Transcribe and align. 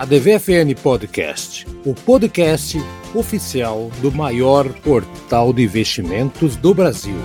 a 0.00 0.06
DVFN 0.06 0.74
Podcast, 0.82 1.66
o 1.84 1.92
podcast 1.92 2.78
oficial 3.14 3.90
do 4.00 4.10
maior 4.10 4.66
portal 4.80 5.52
de 5.52 5.62
investimentos 5.62 6.56
do 6.56 6.72
Brasil. 6.72 7.18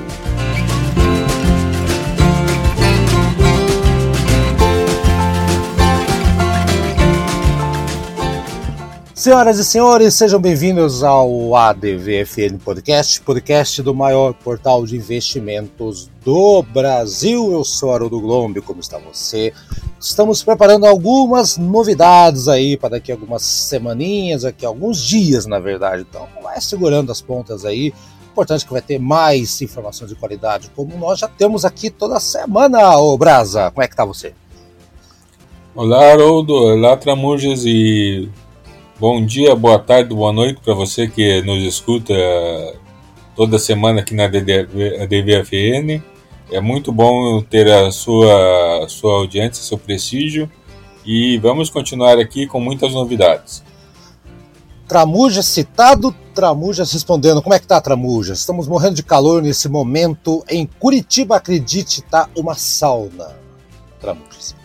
Senhoras 9.13 9.57
e 9.57 9.63
senhores, 9.63 10.13
sejam 10.13 10.41
bem-vindos 10.41 11.01
ao 11.01 11.55
ADVFN 11.55 12.57
Podcast, 12.61 13.21
podcast 13.21 13.81
do 13.81 13.95
maior 13.95 14.33
portal 14.33 14.85
de 14.85 14.97
investimentos 14.97 16.11
do 16.25 16.61
Brasil. 16.61 17.53
Eu 17.53 17.63
sou 17.63 17.93
Haroldo 17.93 18.19
Glombi, 18.19 18.59
como 18.59 18.81
está 18.81 18.99
você? 18.99 19.53
Estamos 20.05 20.43
preparando 20.43 20.85
algumas 20.85 21.57
novidades 21.57 22.47
aí 22.47 22.77
para 22.77 22.89
daqui 22.89 23.11
algumas 23.11 23.41
semaninhas, 23.41 24.43
daqui 24.43 24.63
alguns 24.63 25.03
dias, 25.03 25.47
na 25.47 25.57
verdade. 25.57 26.05
Então, 26.07 26.27
vai 26.43 26.61
segurando 26.61 27.11
as 27.11 27.21
pontas 27.21 27.65
aí. 27.65 27.91
Importante 28.31 28.67
que 28.67 28.71
vai 28.71 28.83
ter 28.83 28.99
mais 28.99 29.59
informações 29.63 30.09
de 30.09 30.15
qualidade, 30.15 30.69
como 30.75 30.95
nós 30.95 31.17
já 31.17 31.27
temos 31.27 31.65
aqui 31.65 31.89
toda 31.89 32.19
semana, 32.19 32.95
ô 32.99 33.17
Brasa. 33.17 33.71
Como 33.71 33.83
é 33.83 33.87
que 33.87 33.95
tá 33.95 34.05
você? 34.05 34.35
Olá, 35.73 36.11
Haroldo. 36.11 36.53
Olá, 36.53 36.95
Tramujas 36.95 37.65
e 37.65 38.29
Bom 38.99 39.25
dia, 39.25 39.55
boa 39.55 39.79
tarde, 39.79 40.13
boa 40.13 40.31
noite 40.31 40.61
para 40.63 40.75
você 40.75 41.07
que 41.07 41.41
nos 41.41 41.63
escuta 41.63 42.13
toda 43.35 43.57
semana 43.57 44.01
aqui 44.01 44.13
na 44.13 44.27
DVFN. 44.27 46.01
É 46.51 46.61
muito 46.61 46.91
bom 46.91 47.41
ter 47.41 47.67
a 47.71 47.91
sua, 47.91 48.85
sua 48.87 49.13
audiência, 49.17 49.63
seu 49.63 49.77
prestígio 49.77 50.49
e 51.03 51.37
vamos 51.39 51.69
continuar 51.69 52.19
aqui 52.19 52.45
com 52.45 52.59
muitas 52.59 52.93
novidades. 52.93 53.63
Tramujas 54.87 55.47
citado, 55.47 56.13
Tramujas 56.35 56.91
respondendo. 56.91 57.41
Como 57.41 57.55
é 57.55 57.59
que 57.59 57.65
tá, 57.65 57.81
Tramujas? 57.81 58.39
Estamos 58.39 58.67
morrendo 58.67 58.95
de 58.95 59.03
calor 59.03 59.41
nesse 59.41 59.67
momento. 59.67 60.43
Em 60.47 60.65
Curitiba, 60.65 61.37
acredite, 61.37 62.03
tá 62.03 62.29
uma 62.35 62.53
sauna. 62.53 63.35
Tramujas. 63.99 64.55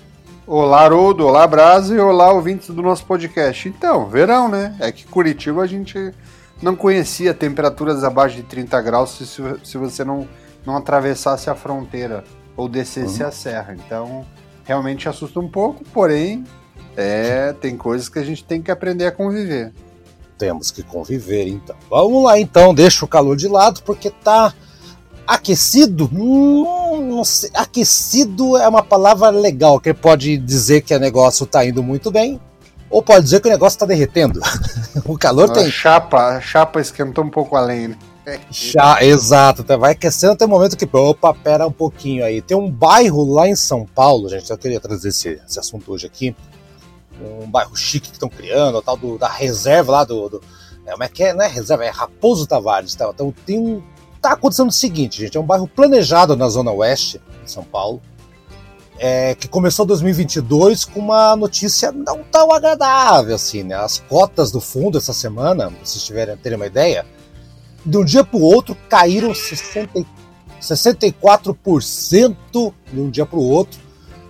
Olá, 0.46 0.82
Haroldo, 0.82 1.26
olá, 1.26 1.46
Brasa 1.46 1.94
e 1.94 1.98
olá, 1.98 2.32
ouvintes 2.32 2.68
do 2.68 2.82
nosso 2.82 3.06
podcast. 3.06 3.68
Então, 3.68 4.06
verão, 4.08 4.48
né? 4.48 4.76
É 4.80 4.92
que 4.92 5.06
Curitiba 5.06 5.62
a 5.62 5.66
gente 5.66 6.12
não 6.60 6.76
conhecia 6.76 7.32
temperaturas 7.32 8.04
abaixo 8.04 8.36
de 8.36 8.42
30 8.42 8.82
graus 8.82 9.10
se, 9.10 9.24
se 9.26 9.78
você 9.78 10.04
não, 10.04 10.28
não 10.66 10.76
atravessasse 10.76 11.48
a 11.48 11.54
fronteira 11.54 12.24
ou 12.56 12.68
descesse 12.68 13.22
uhum. 13.22 13.28
a 13.28 13.32
serra. 13.32 13.74
Então, 13.74 14.26
realmente 14.64 15.08
assusta 15.08 15.40
um 15.40 15.48
pouco, 15.48 15.84
porém, 15.92 16.44
é, 16.96 17.52
tem 17.54 17.76
coisas 17.76 18.08
que 18.08 18.18
a 18.18 18.24
gente 18.24 18.44
tem 18.44 18.60
que 18.60 18.70
aprender 18.70 19.06
a 19.06 19.12
conviver. 19.12 19.72
Temos 20.38 20.70
que 20.70 20.82
conviver, 20.82 21.48
então. 21.48 21.76
Vamos 21.88 22.24
lá, 22.24 22.38
então, 22.38 22.74
deixa 22.74 23.04
o 23.04 23.08
calor 23.08 23.36
de 23.36 23.48
lado, 23.48 23.82
porque 23.82 24.10
tá 24.10 24.54
aquecido, 25.26 26.10
hum, 26.12 27.22
sei, 27.24 27.50
aquecido 27.54 28.56
é 28.56 28.66
uma 28.66 28.82
palavra 28.82 29.30
legal, 29.30 29.78
que 29.78 29.94
pode 29.94 30.36
dizer 30.38 30.80
que 30.80 30.94
o 30.94 30.98
negócio 30.98 31.44
está 31.44 31.64
indo 31.64 31.82
muito 31.82 32.10
bem, 32.10 32.40
ou 32.88 33.02
pode 33.02 33.24
dizer 33.24 33.40
que 33.40 33.48
o 33.48 33.50
negócio 33.50 33.76
está 33.76 33.86
derretendo. 33.86 34.40
o 35.06 35.16
calor 35.16 35.50
a 35.50 35.54
tem. 35.54 35.70
Chapa, 35.70 36.36
a 36.36 36.40
chapa 36.40 36.80
esquentou 36.80 37.24
um 37.24 37.30
pouco 37.30 37.54
além, 37.54 37.88
né? 37.88 37.96
Já, 38.50 39.02
exato, 39.02 39.64
tá, 39.64 39.76
vai 39.76 39.92
aquecendo 39.92 40.34
até 40.34 40.44
o 40.44 40.48
momento 40.48 40.76
que, 40.76 40.88
opa, 40.96 41.32
pera 41.34 41.66
um 41.66 41.72
pouquinho 41.72 42.24
aí. 42.24 42.42
Tem 42.42 42.56
um 42.56 42.70
bairro 42.70 43.24
lá 43.24 43.48
em 43.48 43.56
São 43.56 43.86
Paulo, 43.86 44.28
gente, 44.28 44.50
eu 44.50 44.58
queria 44.58 44.80
trazer 44.80 45.08
esse, 45.08 45.40
esse 45.46 45.58
assunto 45.58 45.92
hoje 45.92 46.06
aqui. 46.06 46.34
Um 47.20 47.50
bairro 47.50 47.76
chique 47.76 48.08
que 48.08 48.14
estão 48.14 48.28
criando, 48.28 48.80
tal 48.80 48.96
do, 48.96 49.18
da 49.18 49.28
reserva 49.28 49.92
lá 49.92 50.04
do. 50.04 50.28
do 50.28 50.42
é, 50.86 50.92
como 50.92 51.04
é 51.04 51.08
que 51.08 51.22
é, 51.22 51.34
né? 51.34 51.46
Reserva, 51.46 51.84
é 51.84 51.90
Raposo 51.90 52.46
Tavares. 52.46 52.94
Tá? 52.94 53.10
Então 53.12 53.34
tem 53.44 53.58
um 53.58 53.82
Tá 54.20 54.32
acontecendo 54.32 54.68
o 54.68 54.72
seguinte, 54.72 55.18
gente, 55.22 55.36
é 55.36 55.40
um 55.40 55.46
bairro 55.46 55.66
planejado 55.66 56.36
na 56.36 56.46
zona 56.48 56.70
oeste 56.70 57.20
de 57.42 57.50
São 57.50 57.64
Paulo, 57.64 58.02
é, 58.98 59.34
que 59.34 59.48
começou 59.48 59.86
2022 59.86 60.84
com 60.84 61.00
uma 61.00 61.34
notícia 61.34 61.90
não 61.90 62.22
tão 62.22 62.52
agradável 62.52 63.34
assim, 63.34 63.62
né? 63.62 63.74
As 63.74 63.98
cotas 63.98 64.52
do 64.52 64.60
fundo 64.60 64.98
essa 64.98 65.14
semana, 65.14 65.72
se 65.82 65.98
tiverem 66.00 66.36
terem 66.36 66.56
uma 66.56 66.66
ideia, 66.66 67.06
de 67.84 67.96
um 67.96 68.04
dia 68.04 68.24
para 68.24 68.38
o 68.38 68.42
outro 68.42 68.76
caíram 68.88 69.34
60, 69.34 70.04
64% 70.60 72.36
de 72.92 73.00
um 73.00 73.10
dia 73.10 73.26
para 73.26 73.38
o 73.38 73.44
outro. 73.44 73.80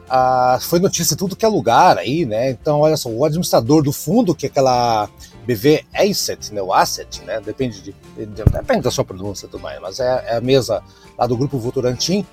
Ah, 0.09 0.59
foi 0.61 0.81
notícia 0.81 1.15
em 1.15 1.17
tudo 1.17 1.37
que 1.37 1.45
é 1.45 1.49
lugar 1.49 1.97
aí, 1.97 2.27
né? 2.27 2.51
Então, 2.51 2.81
olha 2.81 2.97
só, 2.97 3.09
o 3.09 3.25
administrador 3.25 3.83
do 3.83 3.93
fundo, 3.93 4.35
que 4.35 4.47
é 4.47 4.49
aquela 4.49 5.09
BV 5.47 5.85
Asset, 5.93 6.53
né, 6.55 6.63
o 6.63 6.73
Asset, 6.73 7.23
né, 7.25 7.41
depende, 7.41 7.81
de, 7.83 7.95
de, 8.17 8.45
depende 8.45 8.83
da 8.83 8.91
sua 8.91 9.05
pronúncia 9.05 9.49
mais, 9.61 9.81
mas 9.81 10.01
é, 10.01 10.25
é, 10.27 10.37
a 10.37 10.41
mesa 10.41 10.83
lá 11.19 11.27
do 11.27 11.37
grupo 11.37 11.59
Votorantim, 11.59 12.25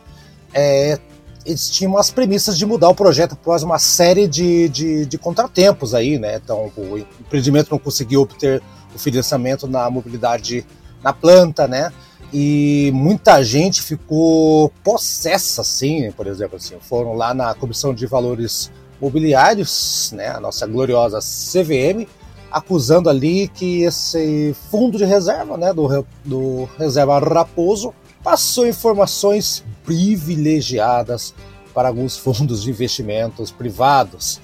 é, 0.53 0.99
eles 1.45 1.69
tinham 1.69 1.97
as 1.97 2.11
premissas 2.11 2.57
de 2.57 2.65
mudar 2.65 2.89
o 2.89 2.95
projeto 2.95 3.33
após 3.33 3.63
uma 3.63 3.79
série 3.79 4.27
de, 4.27 4.69
de, 4.69 5.05
de, 5.05 5.17
contratempos 5.17 5.93
aí, 5.93 6.19
né, 6.19 6.35
então 6.35 6.71
o 6.77 6.97
empreendimento 6.97 7.71
não 7.71 7.79
conseguiu 7.79 8.21
obter 8.21 8.61
o 8.93 8.99
financiamento 8.99 9.67
na 9.67 9.89
mobilidade 9.89 10.65
na 11.07 11.13
planta, 11.13 11.67
né, 11.67 11.91
e 12.33 12.91
muita 12.93 13.41
gente 13.41 13.81
ficou 13.81 14.69
possessa, 14.83 15.61
assim, 15.61 16.11
por 16.11 16.27
exemplo, 16.27 16.57
assim, 16.57 16.75
foram 16.81 17.13
lá 17.13 17.33
na 17.33 17.53
Comissão 17.53 17.93
de 17.93 18.05
Valores 18.05 18.69
Mobiliários, 19.01 20.11
né, 20.13 20.27
a 20.27 20.39
nossa 20.39 20.67
gloriosa 20.67 21.19
CVM, 21.19 22.05
acusando 22.51 23.09
ali 23.09 23.47
que 23.47 23.83
esse 23.83 24.53
fundo 24.69 24.97
de 24.97 25.05
reserva, 25.05 25.57
né, 25.57 25.73
do, 25.73 26.05
do 26.25 26.69
Reserva 26.77 27.19
Raposo, 27.19 27.93
passou 28.21 28.67
informações 28.67 29.63
privilegiadas 29.85 31.33
para 31.73 31.87
alguns 31.87 32.17
fundos 32.19 32.63
de 32.63 32.69
investimentos 32.69 33.51
privados. 33.51 34.41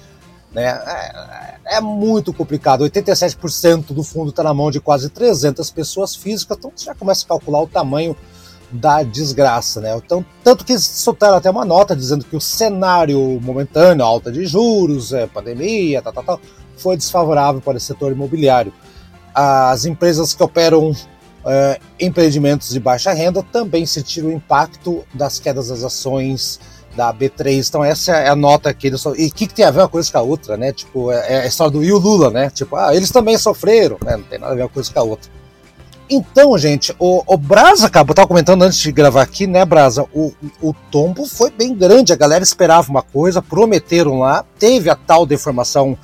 Né? 0.54 0.66
É, 0.66 1.76
é 1.76 1.80
muito 1.80 2.32
complicado. 2.32 2.84
87% 2.84 3.92
do 3.92 4.04
fundo 4.04 4.30
está 4.30 4.42
na 4.42 4.54
mão 4.54 4.70
de 4.70 4.80
quase 4.80 5.08
300 5.10 5.70
pessoas 5.70 6.14
físicas, 6.14 6.56
então 6.56 6.72
você 6.74 6.84
já 6.84 6.94
começa 6.94 7.24
a 7.24 7.28
calcular 7.28 7.62
o 7.62 7.66
tamanho 7.66 8.16
da 8.70 9.02
desgraça. 9.02 9.80
Né? 9.80 9.94
Então, 9.96 10.24
tanto 10.42 10.64
que 10.64 10.78
soltaram 10.78 11.36
até 11.36 11.50
uma 11.50 11.64
nota 11.64 11.96
dizendo 11.96 12.24
que 12.24 12.36
o 12.36 12.40
cenário 12.40 13.40
momentâneo, 13.42 14.04
alta 14.04 14.30
de 14.30 14.46
juros, 14.46 15.12
é, 15.12 15.26
pandemia, 15.26 16.00
tal, 16.00 16.12
tal, 16.12 16.24
tal, 16.24 16.40
foi 16.76 16.96
desfavorável 16.96 17.60
para 17.60 17.76
o 17.76 17.80
setor 17.80 18.12
imobiliário. 18.12 18.72
As 19.34 19.84
empresas 19.84 20.32
que 20.32 20.42
operam 20.42 20.94
é, 21.44 21.80
empreendimentos 22.00 22.70
de 22.70 22.78
baixa 22.78 23.12
renda 23.12 23.42
também 23.42 23.84
sentiram 23.84 24.28
o 24.28 24.32
impacto 24.32 25.04
das 25.12 25.38
quedas 25.40 25.68
das 25.68 25.82
ações 25.82 26.60
da 26.96 27.12
B3. 27.12 27.66
Então 27.68 27.84
essa 27.84 28.12
é 28.12 28.28
a 28.28 28.36
nota 28.36 28.72
que 28.72 28.86
eles... 28.86 29.04
E 29.04 29.08
o 29.08 29.14
que, 29.32 29.46
que, 29.46 29.54
tem 29.54 29.64
a 29.64 29.70
ver 29.70 29.80
uma 29.80 29.88
coisa 29.88 30.10
com 30.10 30.18
a 30.18 30.22
outra, 30.22 30.56
né? 30.56 30.72
Tipo, 30.72 31.12
é, 31.12 31.34
é 31.34 31.40
a 31.42 31.46
história 31.46 31.72
do 31.72 31.78
Will 31.78 31.98
Lula, 31.98 32.30
né? 32.30 32.50
Tipo, 32.50 32.76
ah, 32.76 32.94
eles 32.94 33.10
também 33.10 33.36
sofreram, 33.38 33.98
né? 34.04 34.16
Não 34.16 34.24
tem 34.24 34.38
nada 34.38 34.52
a 34.52 34.56
ver 34.56 34.62
uma 34.62 34.68
coisa 34.68 34.92
com 34.92 35.00
a 35.00 35.02
outra. 35.02 35.30
Então, 36.08 36.56
gente, 36.58 36.94
o, 36.98 37.22
o 37.26 37.36
Brasa, 37.36 37.88
cara, 37.88 38.06
eu 38.08 38.14
tava 38.14 38.28
comentando 38.28 38.62
antes 38.62 38.78
de 38.78 38.92
gravar 38.92 39.22
aqui, 39.22 39.46
né, 39.46 39.64
Brasa? 39.64 40.04
O, 40.12 40.32
o 40.60 40.74
tombo 40.90 41.26
foi 41.26 41.50
bem 41.50 41.74
grande, 41.74 42.12
a 42.12 42.16
galera 42.16 42.44
esperava 42.44 42.90
uma 42.90 43.02
coisa, 43.02 43.40
prometeram 43.40 44.18
lá, 44.18 44.44
teve 44.58 44.90
a 44.90 44.94
tal 44.94 45.24
deformação 45.24 45.96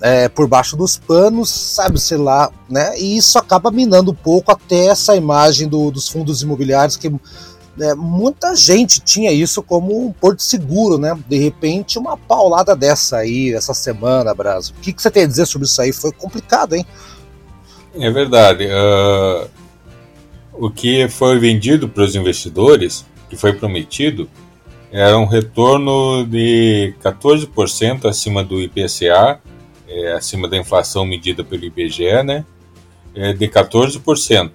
é, 0.00 0.28
por 0.28 0.46
baixo 0.46 0.76
dos 0.76 0.98
panos, 0.98 1.50
sabe-se 1.50 2.14
lá, 2.16 2.50
né? 2.68 2.98
E 2.98 3.16
isso 3.16 3.38
acaba 3.38 3.70
minando 3.70 4.10
um 4.10 4.14
pouco 4.14 4.52
até 4.52 4.86
essa 4.86 5.16
imagem 5.16 5.66
do, 5.66 5.90
dos 5.90 6.08
fundos 6.08 6.42
imobiliários 6.42 6.96
que 6.96 7.12
né, 7.78 7.94
muita 7.94 8.54
gente 8.54 9.00
tinha 9.00 9.30
isso 9.30 9.62
como 9.62 10.06
um 10.06 10.12
porto 10.12 10.42
seguro, 10.42 10.98
né? 10.98 11.16
De 11.28 11.38
repente, 11.38 11.98
uma 11.98 12.16
paulada 12.16 12.74
dessa 12.74 13.18
aí, 13.18 13.52
essa 13.54 13.72
semana, 13.72 14.34
Brasil. 14.34 14.74
O 14.76 14.80
que, 14.80 14.92
que 14.92 15.00
você 15.00 15.10
tem 15.10 15.24
a 15.24 15.26
dizer 15.26 15.46
sobre 15.46 15.66
isso 15.66 15.80
aí? 15.80 15.92
Foi 15.92 16.12
complicado, 16.12 16.74
hein? 16.74 16.84
É 17.94 18.10
verdade. 18.10 18.66
Uh, 18.66 19.48
o 20.52 20.70
que 20.70 21.08
foi 21.08 21.38
vendido 21.38 21.88
para 21.88 22.04
os 22.04 22.14
investidores, 22.14 23.06
que 23.30 23.36
foi 23.36 23.52
prometido, 23.52 24.28
era 24.90 25.18
um 25.18 25.26
retorno 25.26 26.26
de 26.26 26.94
14% 27.02 28.08
acima 28.08 28.42
do 28.42 28.60
IPCA 28.60 29.40
é, 29.88 30.12
acima 30.12 30.46
da 30.46 30.56
inflação 30.56 31.04
medida 31.04 31.42
pelo 31.42 31.64
IBGE, 31.64 32.22
né, 32.22 32.44
é 33.14 33.32
de 33.32 33.48
14%. 33.48 34.50
Uh, 34.50 34.52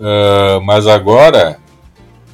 ah, 0.00 0.60
mas 0.62 0.86
agora 0.86 1.58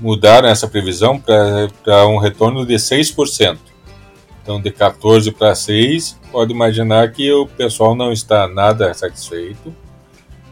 mudaram 0.00 0.48
essa 0.48 0.66
previsão 0.66 1.20
para 1.20 2.06
um 2.06 2.16
retorno 2.16 2.64
de 2.64 2.74
6%. 2.74 3.58
Então, 4.42 4.60
de 4.60 4.70
14 4.70 5.30
para 5.32 5.54
6, 5.54 6.18
pode 6.32 6.52
imaginar 6.52 7.12
que 7.12 7.30
o 7.30 7.46
pessoal 7.46 7.94
não 7.94 8.10
está 8.10 8.48
nada 8.48 8.92
satisfeito. 8.94 9.74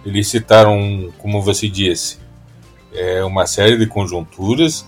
Eles 0.05 0.29
citaram, 0.29 1.13
como 1.19 1.43
você 1.43 1.69
disse, 1.69 2.19
é, 2.93 3.25
uma 3.25 3.47
série 3.47 3.77
de 3.77 3.87
conjunturas, 3.87 4.87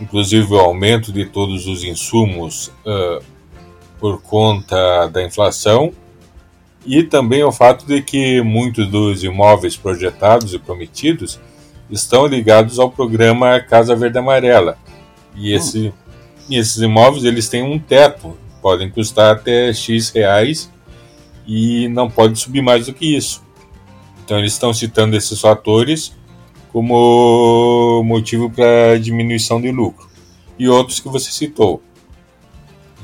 inclusive 0.00 0.54
o 0.54 0.58
aumento 0.58 1.12
de 1.12 1.26
todos 1.26 1.66
os 1.66 1.84
insumos 1.84 2.68
uh, 2.86 3.22
por 3.98 4.22
conta 4.22 5.06
da 5.08 5.22
inflação 5.22 5.92
e 6.86 7.02
também 7.02 7.42
o 7.42 7.52
fato 7.52 7.84
de 7.84 8.00
que 8.00 8.40
muitos 8.42 8.88
dos 8.88 9.22
imóveis 9.22 9.76
projetados 9.76 10.54
e 10.54 10.58
prometidos 10.58 11.40
estão 11.90 12.26
ligados 12.26 12.78
ao 12.78 12.90
programa 12.90 13.60
Casa 13.60 13.94
Verde 13.94 14.18
Amarela. 14.18 14.78
E, 15.34 15.52
hum. 15.52 15.56
esse, 15.56 15.94
e 16.48 16.56
esses 16.56 16.76
imóveis 16.78 17.24
eles 17.24 17.48
têm 17.48 17.62
um 17.62 17.78
teto, 17.78 18.36
podem 18.60 18.90
custar 18.90 19.34
até 19.34 19.72
X 19.72 20.10
reais 20.10 20.70
e 21.46 21.88
não 21.88 22.10
pode 22.10 22.38
subir 22.38 22.62
mais 22.62 22.86
do 22.86 22.92
que 22.92 23.16
isso. 23.16 23.42
Então 24.24 24.38
eles 24.38 24.52
estão 24.52 24.74
citando 24.74 25.16
esses 25.16 25.40
fatores 25.40 26.12
como 26.72 28.02
motivo 28.04 28.50
para 28.50 28.98
diminuição 28.98 29.60
de 29.60 29.70
lucro. 29.70 30.08
E 30.58 30.68
outros 30.68 31.00
que 31.00 31.08
você 31.08 31.30
citou. 31.30 31.82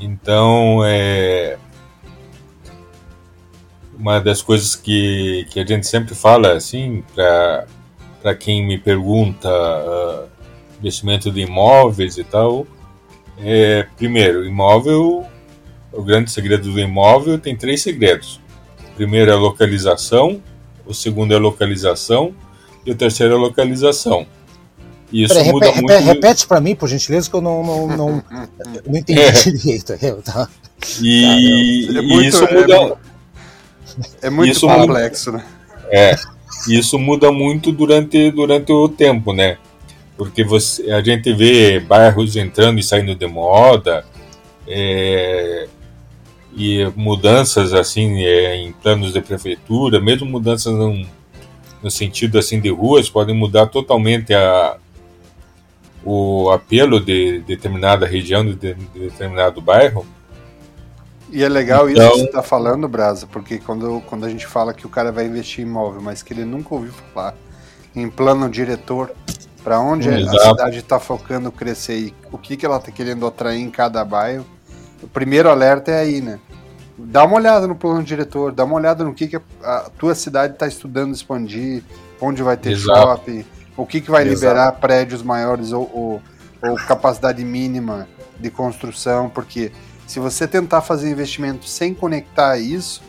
Então, 0.01 0.85
é, 0.85 1.57
uma 3.97 4.21
das 4.21 4.43
coisas 4.43 4.75
que, 4.75 5.47
que 5.51 5.61
a 5.61 5.65
gente 5.65 5.87
sempre 5.87 6.15
fala, 6.15 6.53
assim, 6.53 7.03
para 7.15 7.67
quem 8.33 8.65
me 8.65 8.79
pergunta 8.79 9.51
uh, 9.51 10.29
investimento 10.79 11.33
de 11.33 11.41
imóveis 11.41 12.17
e 12.17 12.23
tal, 12.23 12.65
é, 13.39 13.87
primeiro, 13.97 14.45
imóvel, 14.45 15.27
o 15.93 16.03
grande 16.03 16.31
segredo 16.31 16.71
do 16.71 16.79
imóvel 16.79 17.39
tem 17.39 17.57
três 17.57 17.83
segredos. 17.83 18.41
O 18.93 18.97
primeiro 18.97 19.31
é 19.31 19.35
a 19.35 19.39
localização, 19.39 20.41
o 20.87 20.95
segundo 20.95 21.33
é 21.33 21.37
a 21.37 21.41
localização 21.41 22.35
e 22.87 22.93
o 22.93 22.95
terceiro 22.95 23.35
é 23.35 23.37
a 23.37 23.41
localização. 23.41 24.27
Isso 25.13 25.35
Peraí, 25.35 25.53
muda 25.53 25.67
repete, 25.67 25.83
muito... 25.83 26.05
repete 26.05 26.47
para 26.47 26.61
mim, 26.61 26.75
por 26.75 26.89
gentileza, 26.89 27.31
que 27.31 27.37
eu 27.37 27.41
não, 27.41 27.63
não, 27.63 27.87
não, 27.97 28.25
não 28.87 28.99
entendi 28.99 29.21
é. 29.21 29.31
direito. 29.31 29.95
Tá? 30.23 30.49
E, 31.01 31.89
tá, 31.93 31.99
é 31.99 32.03
muito, 32.03 32.25
isso 32.25 32.41
muda. 32.53 32.99
É, 34.21 34.27
é 34.27 34.31
muito 34.31 34.53
isso 34.53 34.67
complexo, 34.67 35.33
muda, 35.33 35.45
né? 35.45 35.51
É. 35.91 36.34
Isso 36.69 36.99
muda 36.99 37.31
muito 37.31 37.71
durante, 37.73 38.31
durante 38.31 38.73
o 38.73 38.89
tempo, 38.89 39.33
né? 39.33 39.59
Porque 40.17 40.45
você, 40.45 40.91
a 40.91 41.03
gente 41.03 41.33
vê 41.33 41.81
bairros 41.81 42.37
entrando 42.37 42.79
e 42.79 42.83
saindo 42.83 43.15
de 43.15 43.27
moda, 43.27 44.05
é, 44.67 45.69
e 46.57 46.87
mudanças 46.95 47.75
assim 47.75 48.23
é, 48.23 48.57
em 48.57 48.73
planos 48.73 49.13
de 49.13 49.21
prefeitura, 49.21 50.01
mesmo 50.01 50.27
mudanças 50.27 50.73
no, 50.73 51.05
no 51.83 51.91
sentido 51.91 52.39
assim 52.39 52.61
de 52.61 52.71
ruas, 52.71 53.11
podem 53.11 53.35
mudar 53.35 53.67
totalmente 53.67 54.33
a, 54.33 54.77
o 56.05 56.51
apelo 56.51 57.01
de 57.01 57.41
determinada 57.41 58.07
região, 58.07 58.45
de 58.45 58.75
determinado 58.95 59.61
bairro. 59.61 60.07
E 61.31 61.43
é 61.43 61.49
legal 61.49 61.89
então, 61.89 62.05
isso 62.05 62.13
que 62.13 62.21
você 62.21 62.27
está 62.27 62.43
falando, 62.43 62.87
Brasa, 62.87 63.27
porque 63.27 63.59
quando, 63.59 64.03
quando 64.07 64.25
a 64.25 64.29
gente 64.29 64.47
fala 64.47 64.75
que 64.75 64.87
o 64.87 64.89
cara 64.89 65.11
vai 65.11 65.27
investir 65.27 65.65
em 65.65 65.69
imóvel, 65.69 66.01
mas 66.01 66.23
que 66.23 66.33
ele 66.33 66.45
nunca 66.45 66.75
ouviu 66.75 66.93
falar 67.13 67.35
em 67.95 68.09
plano 68.09 68.49
diretor, 68.49 69.11
para 69.65 69.81
onde 69.81 70.09
Exato. 70.09 70.37
a 70.37 70.49
cidade 70.51 70.79
está 70.79 71.01
focando 71.01 71.51
crescer 71.51 71.99
e 71.99 72.15
o 72.31 72.37
que, 72.37 72.57
que 72.57 72.67
ela 72.67 72.77
está 72.77 72.93
querendo 72.93 73.27
atrair 73.27 73.61
em 73.61 73.71
cada 73.71 74.05
bairro, 74.05 74.45
o 75.03 75.09
primeiro 75.09 75.49
alerta 75.49 75.91
é 75.91 76.01
aí, 76.01 76.21
né? 76.21 76.39
Dá 76.97 77.25
uma 77.25 77.37
olhada 77.37 77.67
no 77.67 77.75
plano 77.75 78.03
diretor, 78.03 78.53
dá 78.53 78.65
uma 78.65 78.77
olhada 78.77 79.03
no 79.03 79.15
que, 79.15 79.27
que 79.27 79.41
a 79.63 79.91
tua 79.99 80.15
cidade 80.15 80.53
está 80.53 80.67
estudando 80.67 81.15
expandir, 81.15 81.83
onde 82.21 82.43
vai 82.43 82.57
ter 82.57 82.73
Exato. 82.73 83.01
shopping, 83.01 83.45
o 83.77 83.87
que, 83.87 84.01
que 84.01 84.11
vai 84.11 84.23
Exato. 84.23 84.39
liberar 84.39 84.73
prédios 84.73 85.23
maiores 85.23 85.73
ou, 85.73 85.91
ou, 85.93 86.23
ou, 86.63 86.77
capacidade 86.77 87.45
mínima 87.45 88.07
de 88.39 88.51
construção, 88.51 89.29
porque 89.29 89.73
se 90.07 90.21
você 90.21 90.47
tentar 90.47 90.83
fazer 90.83 91.11
investimento 91.11 91.67
sem 91.67 91.95
conectar 91.95 92.59
isso, 92.59 93.03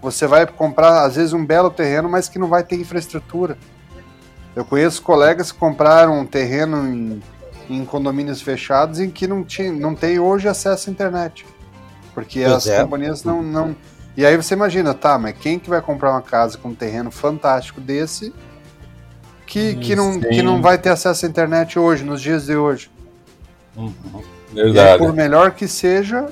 você 0.00 0.26
vai 0.26 0.46
comprar, 0.46 1.04
às 1.04 1.16
vezes, 1.16 1.32
um 1.32 1.44
belo 1.44 1.70
terreno, 1.70 2.08
mas 2.08 2.28
que 2.28 2.38
não 2.38 2.48
vai 2.48 2.62
ter 2.62 2.76
infraestrutura. 2.76 3.58
Eu 4.54 4.64
conheço 4.64 5.02
colegas 5.02 5.52
que 5.52 5.58
compraram 5.58 6.20
um 6.20 6.26
terreno 6.26 6.88
em, 6.88 7.22
em 7.68 7.84
condomínios 7.84 8.40
fechados 8.40 8.98
em 8.98 9.10
que 9.10 9.26
não, 9.26 9.44
tinha, 9.44 9.70
não 9.72 9.94
tem 9.94 10.18
hoje 10.18 10.48
acesso 10.48 10.88
à 10.88 10.92
internet. 10.92 11.46
Porque 12.14 12.40
pois 12.42 12.52
as 12.52 12.66
é. 12.66 12.82
companhias 12.82 13.24
não, 13.24 13.42
não. 13.42 13.76
E 14.16 14.24
aí 14.26 14.36
você 14.36 14.54
imagina, 14.54 14.94
tá, 14.94 15.18
mas 15.18 15.36
quem 15.38 15.58
que 15.58 15.68
vai 15.68 15.80
comprar 15.80 16.10
uma 16.10 16.22
casa 16.22 16.58
com 16.58 16.70
um 16.70 16.74
terreno 16.74 17.10
fantástico 17.10 17.80
desse 17.80 18.34
que, 19.46 19.76
que, 19.76 19.94
não, 19.94 20.18
que 20.18 20.42
não 20.42 20.60
vai 20.60 20.76
ter 20.76 20.90
acesso 20.90 21.24
à 21.24 21.28
internet 21.28 21.78
hoje, 21.78 22.04
nos 22.04 22.20
dias 22.20 22.46
de 22.46 22.56
hoje. 22.56 22.90
Uhum. 23.76 24.37
Verdade. 24.52 24.78
Aí, 24.92 24.98
por 24.98 25.12
melhor 25.12 25.52
que 25.52 25.68
seja. 25.68 26.26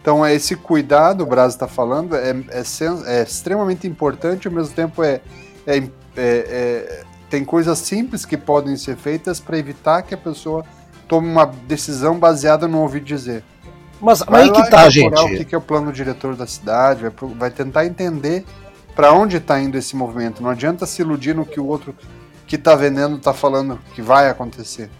Então, 0.00 0.24
é 0.24 0.34
esse 0.34 0.54
cuidado, 0.54 1.22
o 1.22 1.26
Brasil 1.26 1.56
está 1.56 1.66
falando, 1.66 2.14
é, 2.14 2.30
é, 2.50 2.62
é, 3.06 3.22
extremamente 3.22 3.86
importante, 3.86 4.46
ao 4.46 4.52
mesmo 4.52 4.74
tempo 4.74 5.02
é, 5.02 5.22
é, 5.66 5.78
é, 5.78 5.88
é, 6.16 7.02
tem 7.30 7.42
coisas 7.42 7.78
simples 7.78 8.26
que 8.26 8.36
podem 8.36 8.76
ser 8.76 8.96
feitas 8.96 9.40
para 9.40 9.56
evitar 9.56 10.02
que 10.02 10.12
a 10.12 10.18
pessoa 10.18 10.62
tome 11.08 11.26
uma 11.28 11.46
decisão 11.46 12.18
baseada 12.18 12.68
no 12.68 12.82
ouvir 12.82 13.00
dizer. 13.00 13.42
Mas, 13.98 14.22
mas 14.28 14.42
aí 14.42 14.52
que 14.52 14.70
tá, 14.70 14.90
gente. 14.90 15.14
O 15.14 15.44
que 15.46 15.54
é 15.54 15.58
o 15.58 15.60
plano 15.62 15.90
diretor 15.90 16.36
da 16.36 16.46
cidade, 16.46 17.02
vai, 17.02 17.12
vai 17.30 17.50
tentar 17.50 17.86
entender 17.86 18.44
para 18.94 19.12
onde 19.12 19.38
está 19.38 19.58
indo 19.58 19.78
esse 19.78 19.96
movimento. 19.96 20.42
Não 20.42 20.50
adianta 20.50 20.84
se 20.84 21.00
iludir 21.00 21.34
no 21.34 21.46
que 21.46 21.58
o 21.58 21.66
outro 21.66 21.94
que 22.46 22.56
está 22.56 22.74
vendendo 22.74 23.16
está 23.16 23.32
falando 23.32 23.80
que 23.94 24.02
vai 24.02 24.28
acontecer. 24.28 24.90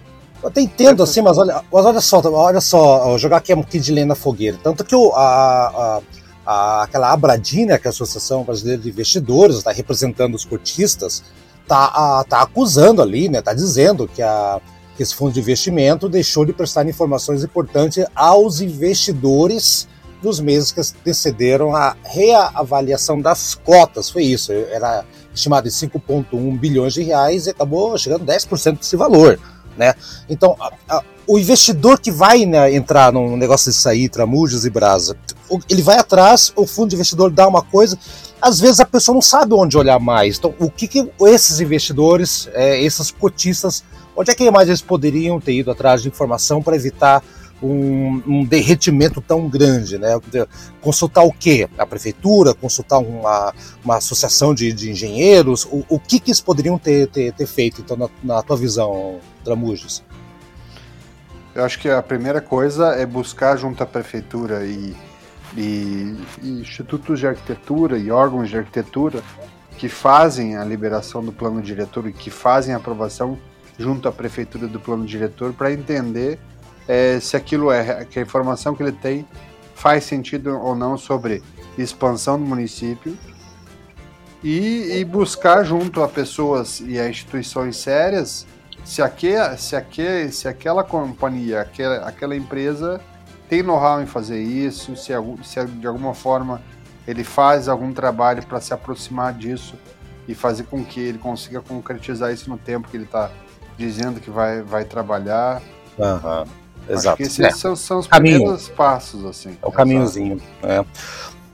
Eu 0.44 0.48
até 0.48 0.60
entendo 0.60 1.02
assim, 1.02 1.22
mas 1.22 1.38
olha, 1.38 1.64
mas 1.72 1.86
olha 1.86 2.00
só, 2.02 2.20
olha 2.22 2.60
só, 2.60 3.16
jogar 3.16 3.38
aqui 3.38 3.54
um 3.54 3.62
pouquinho 3.62 3.82
de 3.82 3.92
lenha 3.92 4.04
na 4.04 4.14
fogueira. 4.14 4.58
Tanto 4.62 4.84
que 4.84 4.94
o, 4.94 5.10
a, 5.12 5.22
a, 5.24 6.00
a, 6.44 6.82
aquela 6.82 7.10
Abradina, 7.10 7.78
que 7.78 7.86
é 7.86 7.88
a 7.88 7.90
Associação 7.90 8.44
Brasileira 8.44 8.82
de 8.82 8.90
Investidores, 8.90 9.56
está 9.56 9.72
representando 9.72 10.34
os 10.34 10.44
cotistas, 10.44 11.24
está 11.62 12.22
tá 12.24 12.42
acusando 12.42 13.00
ali, 13.00 13.26
né? 13.26 13.38
Está 13.38 13.54
dizendo 13.54 14.06
que, 14.06 14.20
a, 14.20 14.60
que 14.94 15.02
esse 15.02 15.14
fundo 15.14 15.32
de 15.32 15.40
investimento 15.40 16.10
deixou 16.10 16.44
de 16.44 16.52
prestar 16.52 16.86
informações 16.86 17.42
importantes 17.42 18.04
aos 18.14 18.60
investidores 18.60 19.88
dos 20.20 20.40
meses 20.40 20.70
que 20.70 20.80
antecederam 20.80 21.74
a 21.74 21.96
reavaliação 22.04 23.18
das 23.18 23.54
cotas. 23.54 24.10
Foi 24.10 24.24
isso, 24.24 24.52
era 24.52 25.06
estimado 25.34 25.66
em 25.68 25.70
5,1 25.70 26.58
bilhões 26.58 26.92
de 26.92 27.02
reais 27.02 27.46
e 27.46 27.50
acabou 27.50 27.96
chegando 27.96 28.30
a 28.30 28.34
10% 28.34 28.76
desse 28.76 28.94
valor. 28.94 29.40
Né? 29.76 29.94
Então, 30.28 30.56
a, 30.60 30.72
a, 30.88 31.02
o 31.26 31.38
investidor 31.38 31.98
que 31.98 32.10
vai 32.10 32.44
né, 32.44 32.74
entrar 32.74 33.12
num 33.12 33.36
negócio 33.36 33.70
desse 33.70 33.88
aí, 33.88 34.08
Tramujas 34.08 34.64
e 34.64 34.70
Brasa, 34.70 35.16
ele 35.68 35.82
vai 35.82 35.98
atrás, 35.98 36.52
o 36.56 36.66
fundo 36.66 36.90
de 36.90 36.96
investidor 36.96 37.30
dá 37.30 37.46
uma 37.46 37.62
coisa, 37.62 37.98
às 38.40 38.60
vezes 38.60 38.80
a 38.80 38.84
pessoa 38.84 39.14
não 39.14 39.22
sabe 39.22 39.54
onde 39.54 39.76
olhar 39.76 39.98
mais. 39.98 40.38
Então, 40.38 40.54
o 40.58 40.70
que, 40.70 40.86
que 40.86 41.10
esses 41.22 41.60
investidores, 41.60 42.48
é, 42.52 42.80
esses 42.82 43.10
cotistas, 43.10 43.84
onde 44.16 44.30
é 44.30 44.34
que 44.34 44.50
mais 44.50 44.68
eles 44.68 44.82
poderiam 44.82 45.40
ter 45.40 45.52
ido 45.52 45.70
atrás 45.70 46.02
de 46.02 46.08
informação 46.08 46.62
para 46.62 46.76
evitar 46.76 47.22
um, 47.62 48.22
um, 48.26 48.44
derretimento 48.44 49.20
tão 49.20 49.48
grande, 49.48 49.98
né? 49.98 50.08
Consultar 50.80 51.22
o 51.24 51.32
quê? 51.32 51.68
A 51.78 51.86
prefeitura, 51.86 52.54
consultar 52.54 52.98
uma, 52.98 53.54
uma 53.84 53.96
associação 53.96 54.54
de, 54.54 54.72
de 54.72 54.90
engenheiros? 54.90 55.64
O, 55.64 55.84
o 55.88 55.98
que, 55.98 56.20
que 56.20 56.30
eles 56.30 56.40
poderiam 56.40 56.78
ter, 56.78 57.08
ter, 57.08 57.32
ter 57.32 57.46
feito, 57.46 57.80
então, 57.80 57.96
na, 57.96 58.08
na 58.22 58.42
tua 58.42 58.56
visão, 58.56 59.18
Tramujas? 59.44 60.02
Eu 61.54 61.64
acho 61.64 61.78
que 61.78 61.88
a 61.88 62.02
primeira 62.02 62.40
coisa 62.40 62.88
é 62.96 63.06
buscar 63.06 63.56
junto 63.56 63.82
à 63.82 63.86
prefeitura 63.86 64.66
e, 64.66 64.94
e, 65.56 66.16
e 66.42 66.48
institutos 66.60 67.20
de 67.20 67.26
arquitetura 67.26 67.96
e 67.96 68.10
órgãos 68.10 68.50
de 68.50 68.58
arquitetura 68.58 69.22
que 69.78 69.88
fazem 69.88 70.56
a 70.56 70.64
liberação 70.64 71.24
do 71.24 71.32
plano 71.32 71.62
diretor 71.62 72.08
e 72.08 72.12
que 72.12 72.30
fazem 72.30 72.74
a 72.74 72.76
aprovação 72.76 73.38
junto 73.78 74.08
à 74.08 74.12
prefeitura 74.12 74.66
do 74.66 74.80
plano 74.80 75.04
diretor 75.04 75.52
para 75.52 75.72
entender 75.72 76.38
é, 76.86 77.18
se 77.20 77.36
aquilo 77.36 77.70
é 77.70 78.04
que 78.04 78.18
a 78.18 78.22
informação 78.22 78.74
que 78.74 78.82
ele 78.82 78.92
tem 78.92 79.26
faz 79.74 80.04
sentido 80.04 80.58
ou 80.58 80.74
não 80.74 80.96
sobre 80.96 81.42
expansão 81.76 82.38
do 82.38 82.44
município 82.44 83.16
e, 84.42 84.98
e 84.98 85.04
buscar 85.04 85.64
junto 85.64 86.02
a 86.02 86.08
pessoas 86.08 86.80
e 86.80 86.98
a 86.98 87.08
instituições 87.08 87.76
sérias 87.76 88.46
se, 88.84 89.00
aquele, 89.00 89.56
se, 89.56 89.74
aquele, 89.74 90.30
se 90.30 90.46
aquela 90.46 90.84
companhia, 90.84 91.62
aquela, 91.62 92.06
aquela 92.06 92.36
empresa 92.36 93.00
tem 93.48 93.62
know-how 93.62 94.02
em 94.02 94.06
fazer 94.06 94.40
isso, 94.40 94.94
se, 94.96 95.12
se 95.42 95.64
de 95.66 95.86
alguma 95.86 96.14
forma 96.14 96.62
ele 97.06 97.24
faz 97.24 97.68
algum 97.68 97.92
trabalho 97.92 98.44
para 98.46 98.60
se 98.60 98.72
aproximar 98.72 99.32
disso 99.34 99.74
e 100.26 100.34
fazer 100.34 100.64
com 100.64 100.84
que 100.84 101.00
ele 101.00 101.18
consiga 101.18 101.60
concretizar 101.60 102.32
isso 102.32 102.48
no 102.48 102.56
tempo 102.56 102.88
que 102.88 102.96
ele 102.96 103.04
está 103.04 103.30
dizendo 103.76 104.20
que 104.20 104.30
vai, 104.30 104.62
vai 104.62 104.84
trabalhar. 104.84 105.60
Uhum. 105.98 106.63
Exato. 106.88 107.22
Acho 107.22 107.22
esses 107.22 107.40
é. 107.40 107.50
são, 107.50 107.74
são, 107.74 107.98
os 107.98 108.06
Caminho. 108.06 108.36
primeiros 108.36 108.68
passos, 108.68 109.24
assim. 109.24 109.56
É 109.62 109.66
o 109.66 109.72
caminhozinho. 109.72 110.40
É. 110.62 110.84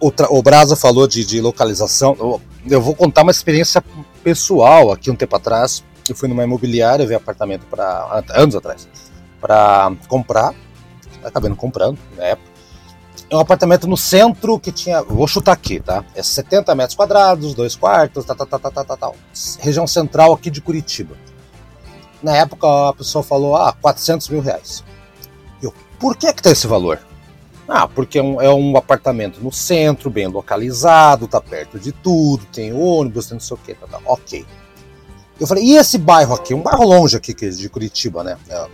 O, 0.00 0.12
o 0.30 0.42
Brasa 0.42 0.74
falou 0.74 1.06
de, 1.06 1.24
de 1.24 1.40
localização. 1.40 2.40
Eu, 2.68 2.80
vou 2.80 2.94
contar 2.94 3.22
uma 3.22 3.30
experiência 3.30 3.82
pessoal 4.24 4.90
aqui 4.90 5.10
um 5.10 5.16
tempo 5.16 5.36
atrás. 5.36 5.84
Eu 6.08 6.14
fui 6.14 6.28
numa 6.28 6.42
imobiliária 6.42 7.06
ver 7.06 7.14
apartamento 7.14 7.66
para 7.66 8.24
anos 8.34 8.56
atrás 8.56 8.88
para 9.40 9.92
comprar. 10.08 10.54
Acabei 11.22 11.48
não 11.48 11.56
comprando 11.56 11.98
na 12.16 12.24
época. 12.24 12.50
é 13.28 13.36
um 13.36 13.40
apartamento 13.40 13.86
no 13.86 13.96
centro 13.96 14.58
que 14.58 14.72
tinha, 14.72 15.02
vou 15.02 15.26
chutar 15.26 15.52
aqui, 15.52 15.78
tá? 15.78 16.04
É 16.14 16.22
70 16.22 16.74
metros 16.74 16.96
quadrados, 16.96 17.54
dois 17.54 17.76
quartos, 17.76 18.24
tal, 18.24 18.34
tal, 18.34 18.46
tal, 18.46 18.60
tal, 18.60 18.84
tal, 18.84 18.96
tal. 18.96 19.16
Região 19.58 19.86
central 19.86 20.32
aqui 20.32 20.50
de 20.50 20.60
Curitiba. 20.60 21.14
Na 22.22 22.36
época 22.36 22.88
a 22.88 22.92
pessoa 22.92 23.22
falou, 23.22 23.56
ah, 23.56 23.74
400 23.80 24.28
mil 24.30 24.40
reais. 24.40 24.82
Por 26.00 26.16
que 26.16 26.32
que 26.32 26.42
tem 26.42 26.52
esse 26.52 26.66
valor? 26.66 26.98
Ah, 27.68 27.86
porque 27.86 28.18
é 28.18 28.22
um, 28.22 28.40
é 28.40 28.52
um 28.52 28.76
apartamento 28.76 29.38
no 29.40 29.52
centro, 29.52 30.10
bem 30.10 30.26
localizado, 30.26 31.28
tá 31.28 31.40
perto 31.40 31.78
de 31.78 31.92
tudo, 31.92 32.44
tem 32.46 32.72
ônibus, 32.72 33.26
tem 33.26 33.34
não 33.34 33.40
sei 33.40 33.54
o 33.54 33.60
que, 33.60 33.74
tá, 33.74 33.86
tá, 33.86 34.00
ok. 34.06 34.44
Eu 35.38 35.46
falei, 35.46 35.62
e 35.64 35.76
esse 35.76 35.96
bairro 35.96 36.34
aqui? 36.34 36.52
Um 36.52 36.62
bairro 36.62 36.84
longe 36.84 37.16
aqui 37.16 37.32
de 37.32 37.68
Curitiba, 37.68 38.24
né? 38.24 38.36
É 38.48 38.66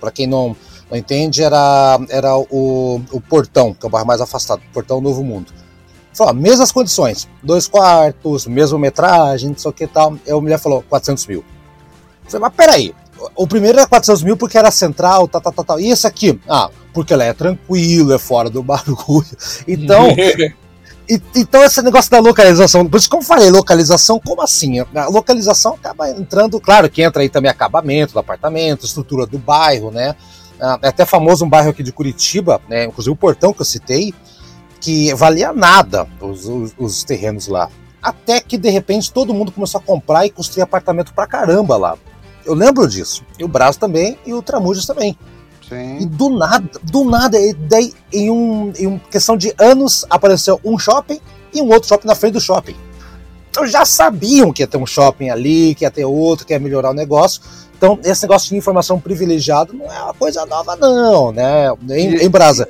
Para 0.00 0.10
quem 0.10 0.26
não, 0.26 0.56
não 0.90 0.96
entende, 0.96 1.42
era, 1.42 1.98
era 2.08 2.36
o, 2.36 3.00
o 3.12 3.20
Portão, 3.20 3.74
que 3.74 3.84
é 3.84 3.88
o 3.88 3.90
bairro 3.90 4.06
mais 4.06 4.20
afastado, 4.20 4.62
Portão 4.72 5.00
Novo 5.00 5.22
Mundo. 5.22 5.52
Falou, 6.14 6.32
mesmas 6.32 6.70
condições, 6.70 7.28
dois 7.42 7.66
quartos, 7.66 8.46
mesma 8.46 8.78
metragem, 8.78 9.50
não 9.50 9.58
sei 9.58 9.70
o 9.70 9.74
que 9.74 9.86
tal. 9.86 10.16
E 10.24 10.30
a 10.30 10.40
mulher 10.40 10.58
falou, 10.58 10.82
400 10.88 11.26
mil. 11.26 11.44
Eu 12.24 12.30
falei, 12.30 12.48
mas 12.48 12.54
peraí, 12.54 12.94
o 13.34 13.46
primeiro 13.46 13.78
era 13.78 13.88
400 13.88 14.22
mil 14.22 14.36
porque 14.36 14.58
era 14.58 14.70
central, 14.70 15.28
tal, 15.28 15.40
tal, 15.40 15.52
tal, 15.52 15.64
tal. 15.64 15.80
E 15.80 15.90
esse 15.90 16.06
aqui? 16.06 16.38
Ah, 16.48 16.70
porque 16.92 17.12
ela 17.12 17.24
é 17.24 17.32
tranquilo, 17.32 18.12
é 18.12 18.18
fora 18.18 18.50
do 18.50 18.62
barulho. 18.64 19.26
Então, 19.66 20.08
e, 21.08 21.20
então 21.34 21.62
esse 21.62 21.82
negócio 21.82 22.10
da 22.10 22.20
localização, 22.20 22.86
por 22.86 22.98
isso 22.98 23.08
eu 23.12 23.22
falei, 23.22 23.50
localização, 23.50 24.20
como 24.20 24.42
assim? 24.42 24.80
A 24.80 25.08
localização 25.08 25.74
acaba 25.74 26.10
entrando, 26.10 26.60
claro 26.60 26.88
que 26.88 27.02
entra 27.02 27.22
aí 27.22 27.28
também 27.28 27.50
acabamento 27.50 28.12
do 28.12 28.18
apartamento, 28.18 28.86
estrutura 28.86 29.26
do 29.26 29.38
bairro, 29.38 29.90
né? 29.90 30.14
Ah, 30.60 30.78
é 30.82 30.88
até 30.88 31.04
famoso 31.04 31.44
um 31.44 31.48
bairro 31.48 31.70
aqui 31.70 31.82
de 31.82 31.92
Curitiba, 31.92 32.60
né? 32.68 32.84
Inclusive 32.84 33.12
o 33.12 33.16
portão 33.16 33.52
que 33.52 33.60
eu 33.60 33.66
citei, 33.66 34.14
que 34.80 35.12
valia 35.14 35.52
nada 35.52 36.06
os, 36.20 36.46
os, 36.46 36.74
os 36.78 37.04
terrenos 37.04 37.48
lá. 37.48 37.68
Até 38.02 38.38
que 38.40 38.58
de 38.58 38.68
repente 38.68 39.10
todo 39.10 39.32
mundo 39.32 39.50
começou 39.50 39.80
a 39.80 39.82
comprar 39.82 40.26
e 40.26 40.30
construir 40.30 40.62
apartamento 40.62 41.12
pra 41.14 41.26
caramba 41.26 41.76
lá. 41.76 41.96
Eu 42.44 42.54
lembro 42.54 42.86
disso. 42.86 43.24
E 43.38 43.44
o 43.44 43.48
Braço 43.48 43.78
também 43.78 44.18
e 44.24 44.32
o 44.34 44.42
Tramujas 44.42 44.86
também. 44.86 45.16
Sim. 45.68 45.98
E 45.98 46.06
do 46.06 46.28
nada, 46.30 46.68
do 46.82 47.04
nada, 47.04 47.38
daí, 47.68 47.94
em, 48.12 48.30
um, 48.30 48.72
em 48.76 48.86
uma 48.86 48.98
questão 49.10 49.36
de 49.36 49.54
anos, 49.58 50.04
apareceu 50.10 50.60
um 50.64 50.78
shopping 50.78 51.20
e 51.52 51.62
um 51.62 51.68
outro 51.72 51.88
shopping 51.88 52.06
na 52.06 52.14
frente 52.14 52.34
do 52.34 52.40
shopping. 52.40 52.76
Então 53.50 53.66
já 53.66 53.84
sabiam 53.84 54.52
que 54.52 54.62
ia 54.62 54.66
ter 54.66 54.76
um 54.76 54.86
shopping 54.86 55.30
ali, 55.30 55.74
que 55.74 55.84
ia 55.84 55.90
ter 55.90 56.04
outro, 56.04 56.44
que 56.44 56.52
ia 56.52 56.58
melhorar 56.58 56.90
o 56.90 56.94
negócio. 56.94 57.40
Então, 57.76 57.98
esse 58.04 58.22
negócio 58.22 58.48
de 58.48 58.56
informação 58.56 58.98
privilegiada 58.98 59.72
não 59.72 59.92
é 59.92 60.02
uma 60.02 60.14
coisa 60.14 60.46
nova, 60.46 60.74
não, 60.76 61.32
né? 61.32 61.68
Em, 61.90 62.14
e, 62.14 62.24
em 62.24 62.30
Brasa. 62.30 62.68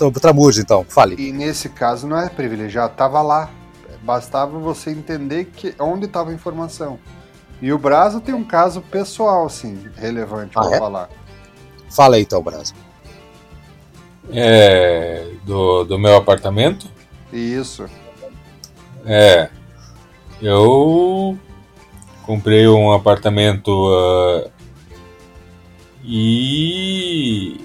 O 0.00 0.10
Tramujo, 0.10 0.60
então, 0.60 0.84
fale. 0.88 1.16
E 1.18 1.32
nesse 1.32 1.68
caso 1.68 2.06
não 2.06 2.18
é 2.18 2.28
privilegiado, 2.28 2.92
estava 2.92 3.22
lá. 3.22 3.50
Bastava 4.02 4.58
você 4.58 4.90
entender 4.90 5.46
que 5.46 5.74
onde 5.78 6.06
estava 6.06 6.30
a 6.30 6.34
informação. 6.34 6.98
E 7.60 7.72
o 7.72 7.78
Brasa 7.78 8.20
tem 8.20 8.34
um 8.34 8.44
caso 8.44 8.80
pessoal, 8.80 9.46
assim, 9.46 9.88
relevante 9.96 10.52
ah, 10.56 10.60
para 10.60 10.76
é? 10.76 10.78
falar. 10.78 11.10
Fala 11.90 12.16
aí 12.16 12.22
então, 12.22 12.42
Brasa. 12.42 12.74
É. 14.30 15.26
Do, 15.44 15.84
do 15.84 15.98
meu 15.98 16.16
apartamento? 16.16 16.88
Isso. 17.32 17.88
É. 19.04 19.48
Eu 20.42 21.38
comprei 22.22 22.66
um 22.68 22.92
apartamento 22.92 23.70
uh, 23.70 24.50
e. 26.04 27.60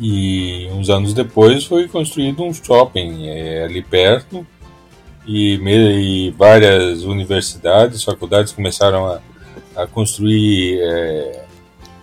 E 0.00 0.68
uns 0.72 0.90
anos 0.90 1.14
depois 1.14 1.64
foi 1.64 1.86
construído 1.86 2.42
um 2.42 2.52
shopping 2.52 3.28
é, 3.28 3.64
ali 3.64 3.80
perto 3.80 4.44
e, 5.26 5.56
e, 5.56 6.30
várias 6.32 7.02
universidades, 7.04 8.04
faculdades 8.04 8.52
começaram 8.52 9.06
a, 9.06 9.20
a 9.76 9.86
construir 9.86 10.80
é, 10.82 11.44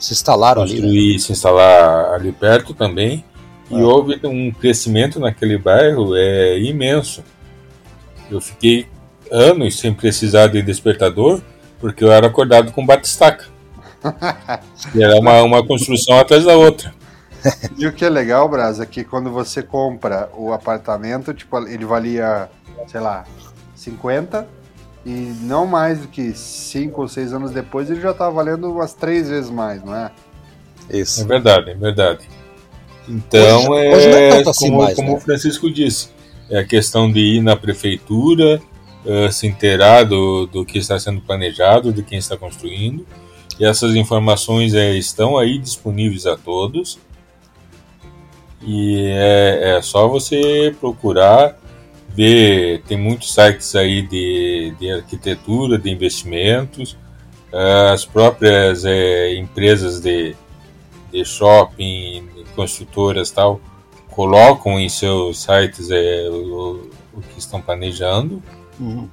se 0.01 0.13
instalaram 0.13 0.63
construir, 0.63 0.83
ali. 0.83 1.13
Né? 1.13 1.19
Se 1.19 1.31
instalar 1.31 2.13
ali 2.15 2.31
perto 2.31 2.73
também. 2.73 3.23
E 3.69 3.75
ah. 3.75 3.85
houve 3.85 4.19
um 4.23 4.51
crescimento 4.51 5.19
naquele 5.19 5.57
bairro 5.57 6.15
é 6.15 6.59
imenso. 6.59 7.23
Eu 8.29 8.41
fiquei 8.41 8.87
anos 9.31 9.79
sem 9.79 9.93
precisar 9.93 10.47
de 10.47 10.61
despertador, 10.61 11.41
porque 11.79 12.03
eu 12.03 12.11
era 12.11 12.27
acordado 12.27 12.71
com 12.71 12.85
batistaca. 12.85 13.45
e 14.95 15.01
era 15.03 15.19
uma, 15.19 15.43
uma 15.43 15.65
construção 15.65 16.17
atrás 16.17 16.43
da 16.43 16.57
outra. 16.57 16.91
E 17.77 17.85
o 17.87 17.93
que 17.93 18.05
é 18.05 18.09
legal, 18.09 18.47
Brasa, 18.49 18.83
é 18.83 18.85
que 18.85 19.03
quando 19.03 19.31
você 19.31 19.63
compra 19.63 20.29
o 20.35 20.51
apartamento, 20.51 21.33
tipo, 21.33 21.57
ele 21.67 21.85
valia, 21.85 22.49
sei 22.87 22.99
lá, 22.99 23.25
50, 23.75 24.47
e 25.05 25.09
não 25.41 25.65
mais 25.65 25.99
do 25.99 26.07
que 26.07 26.33
cinco 26.33 27.01
ou 27.01 27.07
seis 27.07 27.33
anos 27.33 27.51
depois, 27.51 27.89
ele 27.89 28.01
já 28.01 28.11
está 28.11 28.29
valendo 28.29 28.71
umas 28.71 28.93
três 28.93 29.29
vezes 29.29 29.49
mais, 29.49 29.83
não 29.83 29.95
é? 29.95 30.11
Isso. 30.89 31.21
É 31.21 31.25
verdade, 31.25 31.71
é 31.71 31.75
verdade. 31.75 32.29
Então 33.07 33.69
hoje, 33.69 33.85
é, 33.85 33.95
hoje 33.95 34.09
é 34.09 34.49
assim 34.49 34.69
como, 34.69 34.83
mais, 34.83 34.95
como 34.95 35.09
né? 35.09 35.15
o 35.15 35.19
Francisco 35.19 35.71
disse, 35.71 36.09
é 36.49 36.59
a 36.59 36.65
questão 36.65 37.11
de 37.11 37.19
ir 37.19 37.41
na 37.41 37.55
prefeitura, 37.55 38.61
uh, 39.05 39.31
se 39.31 39.47
inteirar 39.47 40.03
do, 40.03 40.45
do 40.45 40.65
que 40.65 40.77
está 40.77 40.99
sendo 40.99 41.21
planejado, 41.21 41.91
de 41.91 42.03
quem 42.03 42.19
está 42.19 42.37
construindo. 42.37 43.05
E 43.59 43.65
essas 43.65 43.95
informações 43.95 44.73
é, 44.73 44.93
estão 44.95 45.37
aí 45.37 45.57
disponíveis 45.57 46.25
a 46.25 46.35
todos. 46.35 46.99
E 48.61 49.07
é, 49.11 49.77
é 49.77 49.81
só 49.81 50.07
você 50.07 50.75
procurar 50.79 51.57
ver, 52.15 52.81
tem 52.87 52.97
muitos 52.97 53.33
sites 53.33 53.75
aí 53.75 54.01
de, 54.01 54.75
de 54.79 54.91
arquitetura, 54.91 55.77
de 55.77 55.89
investimentos, 55.89 56.97
as 57.93 58.05
próprias 58.05 58.85
é, 58.85 59.35
empresas 59.35 59.99
de, 59.99 60.35
de 61.11 61.25
shopping, 61.25 62.27
construtoras 62.55 63.29
tal, 63.31 63.59
colocam 64.09 64.79
em 64.79 64.89
seus 64.89 65.41
sites 65.41 65.89
é, 65.91 66.29
o, 66.29 66.89
o 67.13 67.21
que 67.21 67.39
estão 67.39 67.61
planejando 67.61 68.41
uhum. 68.79 69.09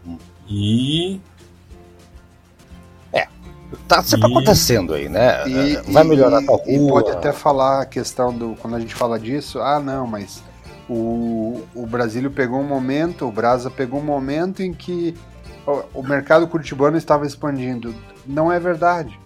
e 0.48 1.20
é 3.12 3.26
tá 3.86 4.02
sempre 4.02 4.28
e, 4.28 4.32
acontecendo 4.32 4.94
aí, 4.94 5.08
né? 5.08 5.48
E, 5.48 5.92
Vai 5.92 6.04
melhorar 6.04 6.42
e, 6.42 6.46
tal 6.46 6.56
rua. 6.56 6.68
E 6.68 6.88
pode 6.88 7.10
até 7.10 7.32
falar 7.32 7.82
a 7.82 7.86
questão 7.86 8.36
do 8.36 8.56
quando 8.60 8.76
a 8.76 8.80
gente 8.80 8.94
fala 8.94 9.18
disso, 9.18 9.60
ah 9.60 9.80
não, 9.80 10.06
mas 10.06 10.42
o, 10.88 11.62
o 11.75 11.87
Brasílio 11.87 12.30
pegou 12.30 12.61
um 12.61 12.66
momento, 12.66 13.26
o 13.26 13.33
Brasa 13.33 13.71
pegou 13.71 14.00
um 14.00 14.04
momento 14.04 14.62
em 14.62 14.73
que 14.73 15.14
o, 15.66 16.00
o 16.00 16.02
mercado 16.02 16.49
curitibano 16.49 16.97
estava 16.97 17.26
expandindo. 17.26 17.95
Não 18.26 18.50
é 18.50 18.59
verdade. 18.59 19.18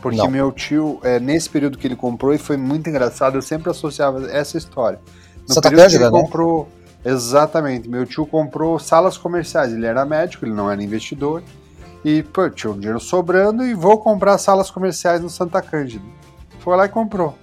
Porque 0.00 0.16
Não. 0.16 0.30
meu 0.30 0.50
tio, 0.50 0.98
é, 1.02 1.20
nesse 1.20 1.50
período 1.50 1.76
que 1.76 1.86
ele 1.86 1.96
comprou, 1.96 2.32
e 2.32 2.38
foi 2.38 2.56
muito 2.56 2.88
engraçado, 2.88 3.36
eu 3.36 3.42
sempre 3.42 3.70
associava 3.70 4.30
essa 4.30 4.56
história. 4.56 4.98
No 5.46 5.54
Santa 5.54 5.68
período 5.68 5.90
que 5.90 5.96
ele 5.96 6.04
né? 6.04 6.10
comprou. 6.10 6.68
Exatamente, 7.04 7.88
meu 7.88 8.04
tio 8.04 8.26
comprou 8.26 8.78
salas 8.78 9.16
comerciais. 9.16 9.72
Ele 9.72 9.86
era 9.86 10.04
médico, 10.04 10.44
ele 10.44 10.54
não 10.54 10.70
era 10.70 10.82
investidor. 10.82 11.42
E, 12.04 12.22
pô, 12.22 12.48
tinha 12.48 12.70
um 12.70 12.78
dinheiro 12.78 13.00
sobrando 13.00 13.62
e 13.64 13.74
vou 13.74 13.98
comprar 13.98 14.38
salas 14.38 14.70
comerciais 14.70 15.20
no 15.20 15.28
Santa 15.28 15.60
Cândida. 15.60 16.04
Foi 16.60 16.76
lá 16.76 16.86
e 16.86 16.88
comprou. 16.88 17.36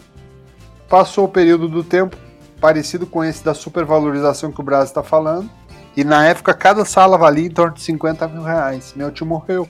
Passou 0.90 1.26
o 1.26 1.30
período 1.30 1.68
do 1.68 1.84
tempo, 1.84 2.18
parecido 2.60 3.06
com 3.06 3.24
esse 3.24 3.44
da 3.44 3.54
supervalorização 3.54 4.52
que 4.52 4.60
o 4.60 4.64
Brasil 4.64 4.88
está 4.88 5.04
falando. 5.04 5.50
E 5.96 6.04
na 6.04 6.26
época, 6.26 6.54
cada 6.54 6.86
sala 6.86 7.18
valia 7.18 7.48
em 7.48 7.52
torno 7.52 7.74
de 7.74 7.82
50 7.82 8.28
mil 8.28 8.44
reais. 8.44 8.94
Meu 8.96 9.12
tio 9.12 9.26
morreu. 9.26 9.68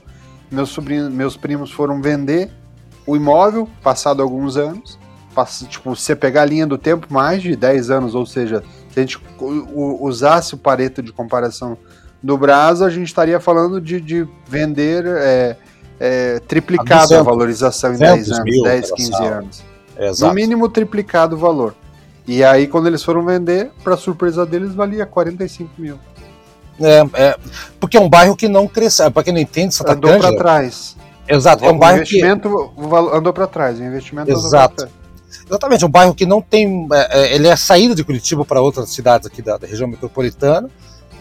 Meus, 0.50 0.70
sobrinhos, 0.70 1.12
meus 1.12 1.36
primos 1.36 1.70
foram 1.70 2.00
vender 2.00 2.50
o 3.06 3.16
imóvel, 3.16 3.68
passado 3.82 4.22
alguns 4.22 4.56
anos. 4.56 4.98
Tipo, 5.68 5.94
você 5.94 6.16
pegar 6.16 6.42
a 6.42 6.44
linha 6.44 6.66
do 6.66 6.76
tempo, 6.76 7.06
mais 7.10 7.40
de 7.42 7.54
10 7.54 7.90
anos, 7.90 8.14
ou 8.14 8.26
seja, 8.26 8.62
se 8.90 8.98
a 8.98 9.02
gente 9.02 9.20
usasse 10.00 10.54
o 10.54 10.58
pareto 10.58 11.00
de 11.00 11.12
comparação 11.12 11.78
do 12.22 12.36
Brasa, 12.36 12.86
a 12.86 12.90
gente 12.90 13.06
estaria 13.06 13.38
falando 13.38 13.80
de, 13.80 14.00
de 14.00 14.26
vender 14.48 15.04
é, 15.06 15.56
é, 16.00 16.40
triplicado 16.40 17.14
a, 17.14 17.20
a 17.20 17.22
valorização 17.22 17.94
em 17.94 17.98
10 17.98 18.32
anos, 18.32 18.62
10, 18.64 18.90
15 18.92 19.24
anos. 19.24 19.64
no 20.20 20.34
mínimo 20.34 20.68
triplicado 20.68 21.36
o 21.36 21.38
valor. 21.38 21.74
E 22.28 22.44
aí, 22.44 22.66
quando 22.66 22.86
eles 22.86 23.02
foram 23.02 23.24
vender, 23.24 23.70
para 23.82 23.96
surpresa 23.96 24.44
deles, 24.44 24.74
valia 24.74 25.06
45 25.06 25.70
mil. 25.78 25.98
É, 26.78 27.02
é, 27.14 27.36
porque 27.80 27.96
é 27.96 28.00
um 28.00 28.08
bairro 28.08 28.36
que 28.36 28.46
não 28.46 28.68
cresceu. 28.68 29.10
Para 29.10 29.24
quem 29.24 29.32
não 29.32 29.40
entende, 29.40 29.74
Santa 29.74 29.94
Andou 29.94 30.18
para 30.18 30.36
trás. 30.36 30.94
Exato, 31.26 31.64
é 31.64 31.70
um 31.70 31.78
bairro 31.78 32.04
que. 32.04 32.16
O 32.16 32.18
investimento 32.18 32.72
andou 33.14 33.32
para 33.32 33.46
trás, 33.46 33.80
o 33.80 33.82
investimento 33.82 34.30
Exato. 34.30 34.88
Exatamente, 35.46 35.84
um 35.86 35.88
bairro 35.88 36.14
que 36.14 36.26
não 36.26 36.42
tem. 36.42 36.86
É, 36.92 37.20
é, 37.20 37.34
ele 37.34 37.48
é 37.48 37.56
saída 37.56 37.94
de 37.94 38.04
Curitiba 38.04 38.44
para 38.44 38.60
outras 38.60 38.90
cidades 38.90 39.26
aqui 39.26 39.40
da, 39.40 39.56
da 39.56 39.66
região 39.66 39.88
metropolitana. 39.88 40.68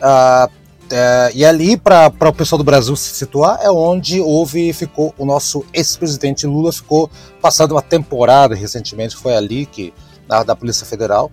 Ah, 0.02 0.50
é, 0.92 1.32
e 1.34 1.46
ali, 1.46 1.78
para 1.78 2.12
o 2.20 2.34
pessoal 2.34 2.58
do 2.58 2.64
Brasil 2.64 2.96
se 2.98 3.16
situar, 3.16 3.60
é 3.62 3.72
onde 3.72 4.20
houve 4.20 4.72
ficou 4.74 5.14
o 5.18 5.26
nosso 5.26 5.66
ex-presidente 5.74 6.46
Lula 6.46 6.72
ficou 6.72 7.10
passando 7.42 7.72
uma 7.72 7.82
temporada 7.82 8.56
recentemente. 8.56 9.16
Foi 9.16 9.36
ali 9.36 9.66
que 9.66 9.94
da, 10.28 10.44
da 10.44 10.56
Polícia 10.56 10.86
Federal, 10.86 11.32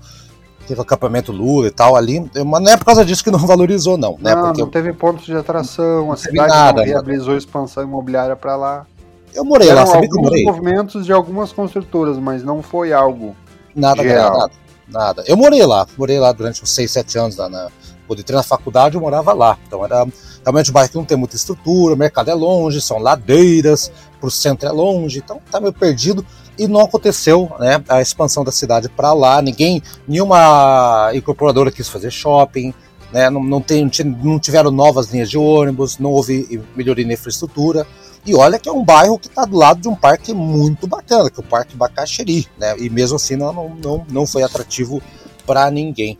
teve 0.66 0.80
acampamento 0.80 1.32
Lula 1.32 1.66
e 1.66 1.70
tal 1.70 1.96
ali, 1.96 2.20
mas 2.46 2.62
não 2.62 2.72
é 2.72 2.76
por 2.76 2.84
causa 2.84 3.04
disso 3.04 3.22
que 3.22 3.30
não 3.30 3.38
valorizou, 3.46 3.96
não. 3.96 4.16
Né? 4.20 4.34
Não, 4.34 4.44
Porque 4.44 4.60
não 4.62 4.70
teve 4.70 4.92
pontos 4.92 5.26
de 5.26 5.36
atração, 5.36 6.10
a 6.12 6.16
cidade 6.16 6.48
nada, 6.48 6.80
não 6.80 6.86
realizou 6.86 7.36
expansão 7.36 7.82
imobiliária 7.82 8.36
para 8.36 8.56
lá. 8.56 8.86
eu 9.34 9.44
morei 9.44 9.68
lá, 9.68 9.82
Eram 9.82 9.86
sabia 9.92 10.08
que 10.08 10.16
eu 10.16 10.22
morei? 10.22 10.44
movimentos 10.44 11.04
de 11.04 11.12
algumas 11.12 11.52
construtoras, 11.52 12.18
mas 12.18 12.42
não 12.42 12.62
foi 12.62 12.92
algo. 12.92 13.36
Nada, 13.74 14.02
geral. 14.02 14.38
nada, 14.38 14.52
nada. 14.88 15.24
Eu 15.26 15.36
morei 15.36 15.64
lá, 15.66 15.86
morei 15.98 16.18
lá 16.18 16.32
durante 16.32 16.62
uns 16.62 16.70
6, 16.70 16.90
7 16.90 17.18
anos. 17.18 17.36
Na, 17.36 17.48
na, 17.48 17.68
quando 18.06 18.20
entrei 18.20 18.36
na 18.36 18.42
faculdade, 18.42 18.94
eu 18.94 19.00
morava 19.00 19.32
lá. 19.32 19.58
Então 19.66 19.84
era 19.84 20.06
realmente 20.42 20.70
um 20.70 20.72
bairro 20.72 20.90
que 20.90 20.96
não 20.96 21.04
tem 21.04 21.16
muita 21.16 21.36
estrutura, 21.36 21.94
o 21.94 21.96
mercado 21.96 22.30
é 22.30 22.34
longe, 22.34 22.80
são 22.80 22.98
ladeiras, 22.98 23.90
pro 24.20 24.30
centro 24.30 24.68
é 24.68 24.72
longe, 24.72 25.18
então 25.18 25.40
tá 25.50 25.60
meio 25.60 25.72
perdido. 25.72 26.24
E 26.56 26.68
não 26.68 26.82
aconteceu 26.82 27.50
né, 27.58 27.82
a 27.88 28.00
expansão 28.00 28.44
da 28.44 28.52
cidade 28.52 28.88
para 28.88 29.12
lá, 29.12 29.42
ninguém, 29.42 29.82
nenhuma 30.06 31.10
incorporadora 31.12 31.72
quis 31.72 31.88
fazer 31.88 32.10
shopping, 32.10 32.72
né, 33.12 33.30
não, 33.30 33.42
não, 33.42 33.60
tem, 33.60 33.90
não 34.22 34.38
tiveram 34.38 34.70
novas 34.70 35.08
linhas 35.08 35.30
de 35.30 35.38
ônibus, 35.38 35.98
não 35.98 36.10
houve 36.10 36.60
melhoria 36.76 37.06
na 37.06 37.12
infraestrutura. 37.12 37.86
E 38.26 38.34
olha 38.34 38.58
que 38.58 38.68
é 38.68 38.72
um 38.72 38.82
bairro 38.82 39.18
que 39.18 39.28
está 39.28 39.44
do 39.44 39.56
lado 39.56 39.80
de 39.80 39.88
um 39.88 39.94
parque 39.94 40.32
muito 40.32 40.86
bacana, 40.86 41.28
que 41.28 41.38
é 41.38 41.44
o 41.44 41.46
Parque 41.46 41.76
Bacaxeri, 41.76 42.48
né? 42.58 42.74
E 42.78 42.88
mesmo 42.88 43.16
assim 43.16 43.36
não, 43.36 43.68
não, 43.82 44.06
não, 44.08 44.26
foi 44.26 44.42
atrativo 44.42 45.02
para 45.46 45.70
ninguém. 45.70 46.18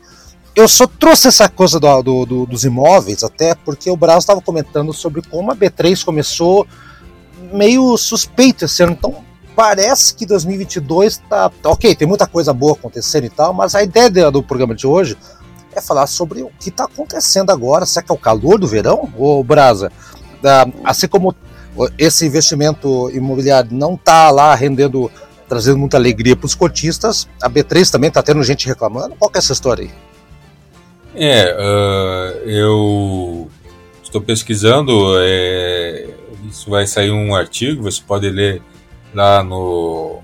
Eu 0.55 0.69
só 0.69 0.87
trouxe 0.87 1.29
essa 1.29 1.49
coisa 1.49 1.81
do, 1.81 2.03
do, 2.03 2.27
do, 2.27 2.47
dos 2.47 2.65
imóveis 2.65 3.25
até 3.25 3.55
porque 3.55 3.91
o 3.91 3.97
Brasil 3.97 4.19
estava 4.19 4.41
comentando 4.43 4.93
sobre 4.93 5.23
como 5.23 5.51
a 5.51 5.57
B3 5.57 6.05
começou 6.05 6.67
meio 7.53 7.97
suspeito 7.97 8.67
esse 8.67 8.83
ano. 8.83 8.93
Então 8.93 9.25
parece 9.55 10.15
que 10.15 10.27
2022 10.27 11.19
tá 11.29 11.51
ok, 11.65 11.95
tem 11.95 12.07
muita 12.09 12.27
coisa 12.27 12.53
boa 12.53 12.73
acontecendo 12.73 13.25
e 13.25 13.31
tal, 13.31 13.53
mas 13.53 13.75
a 13.75 13.83
ideia 13.83 14.31
do 14.31 14.43
programa 14.43 14.75
de 14.75 14.87
hoje 14.87 15.17
é 15.75 15.81
falar 15.81 16.07
sobre 16.07 16.43
o 16.43 16.51
que 16.59 16.69
está 16.69 16.85
acontecendo 16.85 17.51
agora. 17.51 17.87
Será 17.87 18.05
que 18.05 18.13
é 18.13 18.15
o 18.15 18.19
calor 18.19 18.59
do 18.59 18.67
verão, 18.67 19.13
ô 19.17 19.43
Brasa? 19.43 19.91
assim 20.85 21.09
como 21.09 21.35
esse 21.99 22.27
investimento 22.27 23.11
imobiliário 23.11 23.71
não 23.73 23.95
está 23.95 24.31
lá 24.31 24.55
rendendo, 24.55 25.11
trazendo 25.49 25.79
muita 25.79 25.97
alegria 25.97 26.37
para 26.37 26.47
os 26.47 26.55
cotistas, 26.55 27.29
a 27.41 27.49
B3 27.49 27.91
também 27.91 28.09
está 28.09 28.23
tendo 28.23 28.43
gente 28.43 28.67
reclamando. 28.67 29.15
Qual 29.19 29.31
que 29.31 29.39
é 29.39 29.41
essa 29.41 29.55
história 29.55 29.85
aí? 29.85 29.91
É, 31.17 31.55
uh, 31.55 32.49
eu 32.49 33.51
estou 34.03 34.21
pesquisando, 34.21 35.15
é, 35.19 36.09
isso 36.49 36.69
vai 36.69 36.87
sair 36.87 37.11
um 37.11 37.35
artigo, 37.35 37.85
você 37.85 38.03
pode 38.07 38.29
ler 38.29 38.61
lá 39.15 39.43
no, 39.43 40.21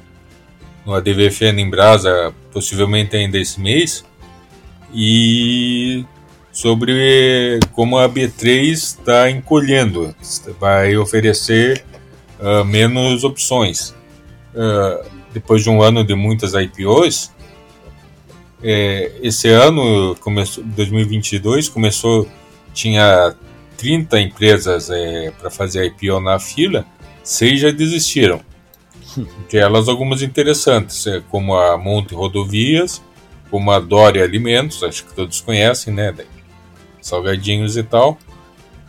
no 0.85 0.95
ADVFN 0.95 1.61
em 1.61 1.71
Brasa, 1.71 2.35
possivelmente 2.53 3.17
ainda 3.17 3.39
esse 3.39 3.61
mês, 3.61 4.05
e 4.93 6.05
sobre 6.53 7.61
como 7.73 7.99
a 7.99 8.09
B3 8.09 8.73
está 8.73 9.31
encolhendo, 9.31 10.15
vai 10.59 10.97
oferecer 10.97 11.85
uh, 12.41 12.65
menos 12.65 13.23
opções. 13.25 13.95
Uh, 14.53 15.09
depois 15.33 15.63
de 15.63 15.71
um 15.71 15.81
ano 15.81 16.03
de 16.03 16.15
muitas 16.15 16.55
IPOs, 16.55 17.31
é, 18.63 19.13
esse 19.23 19.49
ano, 19.49 20.15
começou, 20.21 20.63
2022, 20.65 21.69
começou, 21.69 22.29
tinha 22.75 23.35
30 23.79 24.21
empresas 24.21 24.91
é, 24.91 25.31
para 25.31 25.51
fazer 25.51 25.87
IPO 25.87 26.21
na 26.21 26.39
fila, 26.39 26.85
seis 27.23 27.61
já 27.61 27.71
desistiram. 27.71 28.41
Entre 29.41 29.59
elas 29.59 29.89
algumas 29.89 30.23
interessantes, 30.23 31.07
é, 31.07 31.23
como 31.31 31.55
a 31.55 31.77
Monte 31.77 32.15
Rodovias, 32.15 33.03
como 33.51 33.71
a 33.71 33.81
Dória 33.81 34.23
Alimentos, 34.23 34.83
acho 34.83 35.05
que 35.05 35.15
todos 35.15 35.41
conhecem, 35.41 35.93
né? 35.93 36.15
Salgadinhos 37.01 37.77
e 37.77 37.83
tal. 37.83 38.19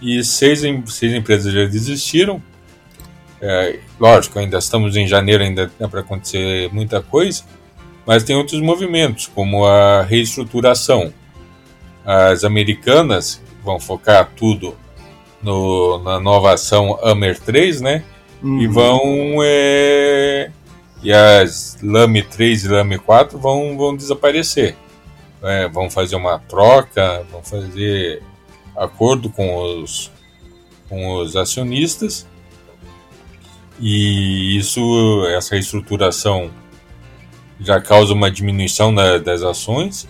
E 0.01 0.23
seis, 0.23 0.61
seis 0.87 1.13
empresas 1.13 1.53
já 1.53 1.65
desistiram. 1.65 2.41
É, 3.41 3.79
lógico, 3.99 4.37
ainda 4.37 4.59
estamos 4.59 4.95
em 4.95 5.07
janeiro, 5.07 5.43
ainda 5.43 5.71
dá 5.79 5.87
para 5.87 6.01
acontecer 6.01 6.71
muita 6.71 7.01
coisa, 7.01 7.43
mas 8.05 8.23
tem 8.23 8.35
outros 8.35 8.61
movimentos, 8.61 9.25
como 9.25 9.65
a 9.65 10.03
reestruturação. 10.03 11.11
As 12.05 12.43
americanas 12.43 13.41
vão 13.63 13.79
focar 13.79 14.31
tudo 14.35 14.75
no, 15.41 15.99
na 16.03 16.19
nova 16.19 16.53
ação 16.53 16.99
Hammer 17.03 17.39
3, 17.39 17.81
né? 17.81 18.03
Uhum. 18.41 18.61
E 18.61 18.67
vão. 18.67 19.35
É, 19.43 20.51
e 21.03 21.11
as 21.11 21.77
Lame 21.81 22.21
3 22.21 22.65
e 22.65 22.67
Lame 22.67 22.99
4 22.99 23.37
vão, 23.37 23.77
vão 23.77 23.95
desaparecer. 23.95 24.75
É, 25.43 25.67
vão 25.67 25.89
fazer 25.89 26.15
uma 26.15 26.37
troca, 26.37 27.25
vão 27.31 27.41
fazer 27.41 28.21
acordo 28.75 29.29
com 29.29 29.81
os, 29.81 30.11
com 30.87 31.15
os 31.17 31.35
acionistas. 31.35 32.27
E 33.79 34.57
isso, 34.57 35.25
essa 35.29 35.55
reestruturação 35.55 36.51
já 37.59 37.81
causa 37.81 38.13
uma 38.13 38.29
diminuição 38.29 38.91
na, 38.91 39.17
das 39.17 39.41
ações. 39.41 40.07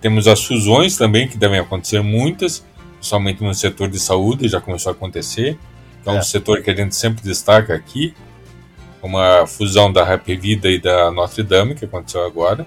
Temos 0.00 0.26
as 0.26 0.44
fusões 0.44 0.96
também, 0.96 1.28
que 1.28 1.36
devem 1.36 1.58
acontecer 1.58 2.02
muitas, 2.02 2.64
principalmente 2.94 3.42
no 3.42 3.54
setor 3.54 3.88
de 3.88 3.98
saúde, 3.98 4.48
já 4.48 4.60
começou 4.60 4.90
a 4.90 4.94
acontecer. 4.94 5.58
Que 6.06 6.10
é 6.10 6.12
um 6.12 6.18
é. 6.18 6.22
setor 6.22 6.62
que 6.62 6.70
a 6.70 6.74
gente 6.76 6.94
sempre 6.94 7.20
destaca 7.24 7.74
aqui, 7.74 8.14
como 9.00 9.18
a 9.18 9.44
fusão 9.44 9.92
da 9.92 10.04
Happy 10.04 10.36
Vida 10.36 10.70
e 10.70 10.80
da 10.80 11.10
Notre 11.10 11.42
Dame, 11.42 11.74
que 11.74 11.84
aconteceu 11.84 12.24
agora. 12.24 12.64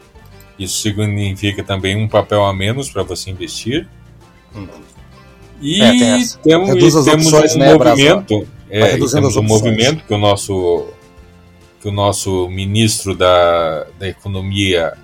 Isso 0.60 0.82
significa 0.82 1.64
também 1.64 1.96
um 1.96 2.06
papel 2.06 2.44
a 2.44 2.54
menos 2.54 2.90
para 2.90 3.02
você 3.02 3.32
investir. 3.32 3.88
Uhum. 4.54 4.68
E 5.62 5.82
é, 5.82 5.92
temos, 5.98 6.34
e 6.34 6.38
temos 6.42 7.08
opções, 7.08 7.56
um 7.56 7.60
né, 7.60 7.74
movimento, 7.74 8.48
é, 8.70 8.98
temos 8.98 9.38
um 9.38 9.44
movimento 9.44 10.04
que 10.04 10.14
o 10.14 10.18
nosso 10.18 10.88
que 11.80 11.88
o 11.88 11.94
nosso 11.94 12.50
ministro 12.50 13.16
da, 13.16 13.88
da 13.98 14.10
economia 14.10 14.98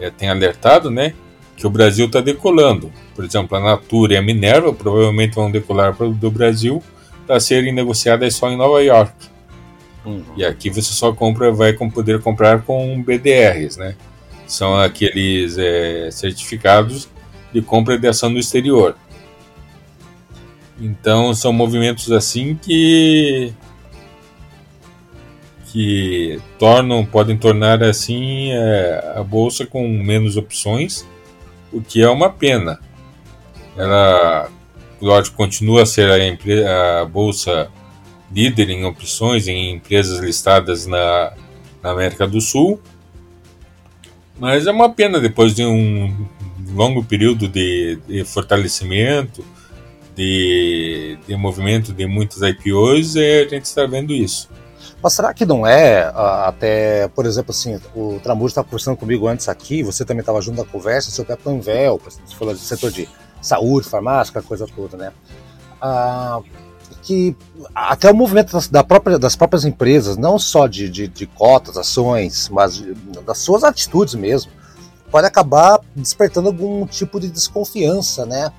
é, 0.00 0.10
tem 0.10 0.28
alertado, 0.28 0.90
né, 0.90 1.14
que 1.56 1.64
o 1.64 1.70
Brasil 1.70 2.06
está 2.06 2.20
decolando. 2.20 2.92
Por 3.14 3.24
exemplo, 3.24 3.56
a 3.56 3.60
Natura 3.60 4.14
e 4.14 4.16
a 4.16 4.22
Minerva 4.22 4.72
provavelmente 4.72 5.36
vão 5.36 5.48
decolar 5.48 5.94
do 5.94 6.28
Brasil 6.28 6.82
para 7.28 7.38
serem 7.38 7.74
negociadas 7.74 8.34
só 8.34 8.50
em 8.50 8.56
Nova 8.56 8.82
York. 8.82 9.12
Uhum. 10.04 10.24
E 10.34 10.44
aqui 10.44 10.70
você 10.70 10.94
só 10.94 11.12
compra, 11.12 11.52
vai 11.52 11.74
poder 11.74 12.22
comprar 12.22 12.62
com 12.62 13.02
BDRs, 13.02 13.76
né? 13.76 13.94
São 14.46 14.80
aqueles 14.80 15.58
é, 15.58 16.10
certificados 16.10 17.06
de 17.52 17.60
compra 17.60 17.98
de 17.98 18.08
ação 18.08 18.30
no 18.30 18.38
exterior. 18.38 18.96
Então 20.80 21.34
são 21.34 21.52
movimentos 21.52 22.10
assim 22.10 22.54
que 22.54 23.52
que 25.70 26.40
tornam, 26.58 27.04
podem 27.04 27.36
tornar 27.36 27.82
assim 27.82 28.52
é, 28.52 29.12
a 29.16 29.22
bolsa 29.22 29.66
com 29.66 29.86
menos 29.86 30.38
opções, 30.38 31.06
o 31.70 31.82
que 31.82 32.00
é 32.00 32.08
uma 32.08 32.30
pena. 32.30 32.80
Ela, 33.76 34.48
lógico, 35.00 35.36
continua 35.36 35.82
a 35.82 35.86
ser 35.86 36.08
a, 36.10 37.00
a 37.00 37.04
bolsa 37.04 37.70
líder 38.30 38.70
em 38.70 38.84
opções 38.84 39.48
em 39.48 39.74
empresas 39.74 40.18
listadas 40.18 40.86
na, 40.86 41.32
na 41.82 41.90
América 41.90 42.26
do 42.26 42.40
Sul, 42.40 42.80
mas 44.38 44.66
é 44.66 44.70
uma 44.70 44.90
pena 44.90 45.18
depois 45.18 45.54
de 45.54 45.64
um 45.64 46.26
longo 46.74 47.02
período 47.02 47.48
de, 47.48 47.98
de 48.06 48.24
fortalecimento, 48.24 49.44
de, 50.14 51.18
de 51.26 51.36
movimento 51.36 51.92
de 51.92 52.06
muitas 52.06 52.42
IPOs, 52.42 53.16
é, 53.16 53.42
a 53.42 53.48
gente 53.48 53.64
está 53.64 53.86
vendo 53.86 54.12
isso. 54.12 54.48
Mas 55.02 55.12
será 55.12 55.32
que 55.32 55.46
não 55.46 55.64
é 55.64 56.10
até, 56.44 57.08
por 57.08 57.24
exemplo, 57.24 57.52
assim, 57.52 57.80
o 57.94 58.18
Tramujo 58.20 58.48
estava 58.48 58.66
conversando 58.66 58.96
comigo 58.96 59.28
antes 59.28 59.48
aqui, 59.48 59.82
você 59.82 60.04
também 60.04 60.20
estava 60.20 60.40
junto 60.40 60.56
da 60.56 60.64
conversa 60.64 61.10
sobre 61.10 61.32
a 61.32 61.36
Panvel, 61.36 62.00
você 62.04 62.20
falou 62.36 62.52
do 62.52 62.58
setor 62.58 62.90
de 62.90 63.08
saúde, 63.40 63.88
farmácia, 63.88 64.42
coisa 64.42 64.66
toda, 64.66 64.96
né? 64.96 65.12
Ah, 65.80 66.40
que 67.02 67.36
até 67.74 68.10
o 68.10 68.14
movimento 68.14 68.52
das, 68.52 68.68
da 68.68 68.84
própria, 68.84 69.18
das 69.18 69.36
próprias 69.36 69.64
empresas, 69.64 70.16
não 70.16 70.38
só 70.38 70.66
de, 70.66 70.88
de, 70.88 71.08
de 71.08 71.26
cotas, 71.26 71.76
ações, 71.76 72.48
mas 72.50 72.76
de, 72.76 72.92
das 73.24 73.38
suas 73.38 73.64
atitudes 73.64 74.14
mesmo, 74.14 74.50
pode 75.10 75.26
acabar 75.26 75.80
despertando 75.94 76.48
algum 76.48 76.86
tipo 76.86 77.18
de 77.18 77.28
desconfiança, 77.30 78.26
né? 78.26 78.52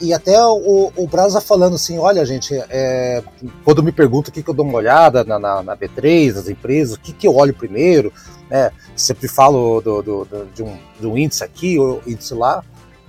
E 0.00 0.12
até 0.12 0.38
o, 0.44 0.92
o 0.94 1.06
Brasa 1.06 1.40
falando 1.40 1.74
assim, 1.74 1.98
olha 1.98 2.24
gente, 2.26 2.54
é, 2.68 3.22
quando 3.64 3.82
me 3.82 3.90
perguntam 3.90 4.30
o 4.30 4.32
que, 4.32 4.42
que 4.42 4.50
eu 4.50 4.54
dou 4.54 4.66
uma 4.66 4.76
olhada 4.76 5.24
na, 5.24 5.38
na, 5.38 5.62
na 5.62 5.76
B3, 5.76 6.34
nas 6.34 6.48
empresas, 6.48 6.96
o 6.96 7.00
que, 7.00 7.14
que 7.14 7.26
eu 7.26 7.34
olho 7.34 7.54
primeiro, 7.54 8.12
né? 8.50 8.70
Sempre 8.94 9.26
falo 9.26 9.80
do, 9.80 10.02
do, 10.02 10.24
do, 10.24 10.46
de, 10.54 10.62
um, 10.62 10.76
de 11.00 11.06
um 11.06 11.16
índice 11.16 11.42
aqui, 11.42 11.78
ou 11.78 12.02
índice 12.06 12.34
lá, 12.34 12.62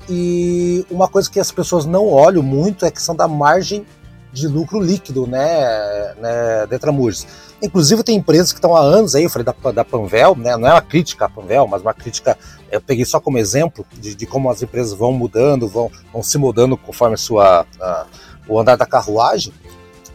e 0.10 0.86
uma 0.90 1.08
coisa 1.08 1.30
que 1.30 1.40
as 1.40 1.52
pessoas 1.52 1.86
não 1.86 2.08
olham 2.08 2.42
muito 2.42 2.86
é 2.86 2.88
a 2.88 2.92
questão 2.92 3.16
da 3.16 3.28
margem 3.28 3.86
de 4.32 4.48
lucro 4.48 4.80
líquido, 4.80 5.26
né, 5.26 6.14
né 6.20 6.68
Detramures. 6.68 7.26
Inclusive 7.62 8.04
tem 8.04 8.18
empresas 8.18 8.52
que 8.52 8.60
estão 8.60 8.76
há 8.76 8.82
anos 8.82 9.16
aí, 9.16 9.24
eu 9.24 9.30
falei 9.30 9.46
da, 9.46 9.72
da 9.72 9.84
Panvel, 9.84 10.36
né, 10.36 10.56
não 10.56 10.68
é 10.68 10.74
uma 10.74 10.82
crítica 10.82 11.26
à 11.26 11.30
Panvel, 11.30 11.68
mas 11.68 11.82
uma 11.82 11.94
crítica, 11.94 12.38
eu 12.72 12.80
peguei 12.80 13.04
só 13.04 13.20
como 13.20 13.38
exemplo 13.38 13.86
de, 13.94 14.14
de 14.14 14.26
como 14.26 14.50
as 14.50 14.62
empresas 14.62 14.94
vão 14.94 15.12
mudando, 15.12 15.68
vão, 15.68 15.92
vão 16.14 16.22
se 16.22 16.38
mudando 16.38 16.78
conforme 16.78 17.16
a 17.16 17.18
sua, 17.18 17.66
a, 17.82 18.06
o 18.48 18.60
andar 18.60 18.76
da 18.76 18.86
carruagem. 18.86 19.54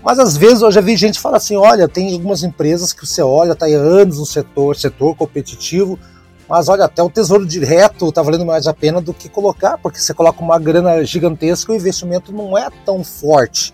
Mas 0.02 0.18
às 0.18 0.36
vezes 0.36 0.62
eu 0.62 0.70
já 0.70 0.80
vi 0.80 0.96
gente 0.96 1.18
falar 1.18 1.36
assim, 1.36 1.56
olha, 1.56 1.88
tem 1.88 2.12
algumas 2.12 2.42
empresas 2.42 2.92
que 2.92 3.06
você 3.06 3.22
olha, 3.22 3.52
está 3.52 3.66
há 3.66 3.68
anos 3.68 4.18
no 4.18 4.26
setor, 4.26 4.76
setor 4.76 5.16
competitivo, 5.16 5.98
mas 6.52 6.68
olha, 6.68 6.84
até 6.84 7.02
o 7.02 7.08
tesouro 7.08 7.46
direto 7.46 8.10
está 8.10 8.20
valendo 8.20 8.44
mais 8.44 8.66
a 8.66 8.74
pena 8.74 9.00
do 9.00 9.14
que 9.14 9.26
colocar, 9.26 9.78
porque 9.78 9.98
você 9.98 10.12
coloca 10.12 10.42
uma 10.42 10.58
grana 10.58 11.02
gigantesca 11.02 11.72
e 11.72 11.76
o 11.76 11.78
investimento 11.78 12.30
não 12.30 12.58
é 12.58 12.68
tão 12.84 13.02
forte. 13.02 13.72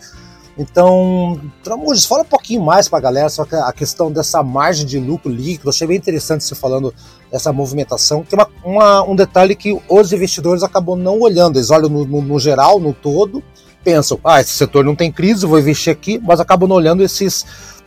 Então, 0.57 1.41
Tramujas, 1.65 2.05
fala 2.05 2.23
um 2.23 2.27
pouquinho 2.27 2.63
mais 2.63 2.89
para 2.89 2.99
a 2.99 3.03
galera 3.03 3.29
que 3.29 3.57
a 3.57 3.73
questão 3.73 4.13
dessa 4.13 4.45
margem 4.45 4.87
de 4.87 5.01
lucro 5.01 5.29
líquido. 5.29 5.71
Achei 5.71 5.89
bem 5.89 5.97
interessante 5.97 6.45
você 6.45 6.55
falando 6.55 6.95
dessa 7.33 7.53
movimentação, 7.53 8.23
que 8.23 8.37
é 8.37 8.39
uma, 8.39 8.49
uma, 8.63 9.03
um 9.03 9.17
detalhe 9.17 9.57
que 9.57 9.77
os 9.89 10.13
investidores 10.13 10.63
acabam 10.63 10.97
não 10.97 11.19
olhando. 11.19 11.57
Eles 11.57 11.73
olham 11.73 11.89
no, 11.89 12.05
no, 12.05 12.23
no, 12.23 12.39
geral, 12.39 12.79
no 12.79 12.95
todo, 12.95 13.43
pensam, 13.83 14.21
ah, 14.23 14.41
esse 14.41 14.53
setor 14.53 14.85
não 14.85 14.95
tem 14.95 15.11
crise, 15.11 15.45
vou 15.47 15.59
investir 15.59 15.93
aqui, 15.93 16.21
mas 16.23 16.39
acabam 16.39 16.71
olhando 16.71 17.03
esses, 17.03 17.45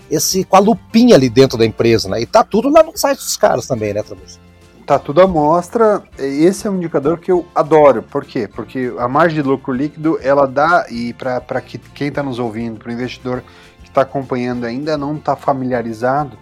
esse, 0.09 0.43
com 0.43 0.57
a 0.57 0.59
lupinha 0.59 1.15
ali 1.15 1.29
dentro 1.29 1.57
da 1.57 1.65
empresa, 1.65 2.09
né? 2.09 2.21
E 2.21 2.25
tá 2.25 2.43
tudo 2.43 2.67
lá 2.67 2.83
no 2.83 2.91
site 2.97 3.19
dos 3.19 3.37
caras 3.37 3.65
também, 3.65 3.93
né, 3.93 4.03
Tramujas? 4.03 4.50
Tá 4.91 4.99
tudo 4.99 5.21
à 5.21 5.25
mostra. 5.25 6.03
Esse 6.17 6.67
é 6.67 6.69
um 6.69 6.75
indicador 6.75 7.17
que 7.17 7.31
eu 7.31 7.45
adoro. 7.55 8.03
Por 8.03 8.25
quê? 8.25 8.45
Porque 8.45 8.93
a 8.97 9.07
margem 9.07 9.41
de 9.41 9.47
lucro 9.47 9.71
líquido 9.71 10.19
ela 10.21 10.45
dá, 10.45 10.85
e 10.89 11.13
para 11.13 11.61
que, 11.61 11.77
quem 11.77 12.09
está 12.09 12.21
nos 12.21 12.39
ouvindo, 12.39 12.77
para 12.77 12.89
o 12.89 12.91
investidor 12.91 13.41
que 13.81 13.87
está 13.87 14.01
acompanhando 14.01 14.65
ainda 14.65 14.97
não 14.97 15.15
está 15.15 15.33
familiarizado, 15.33 16.37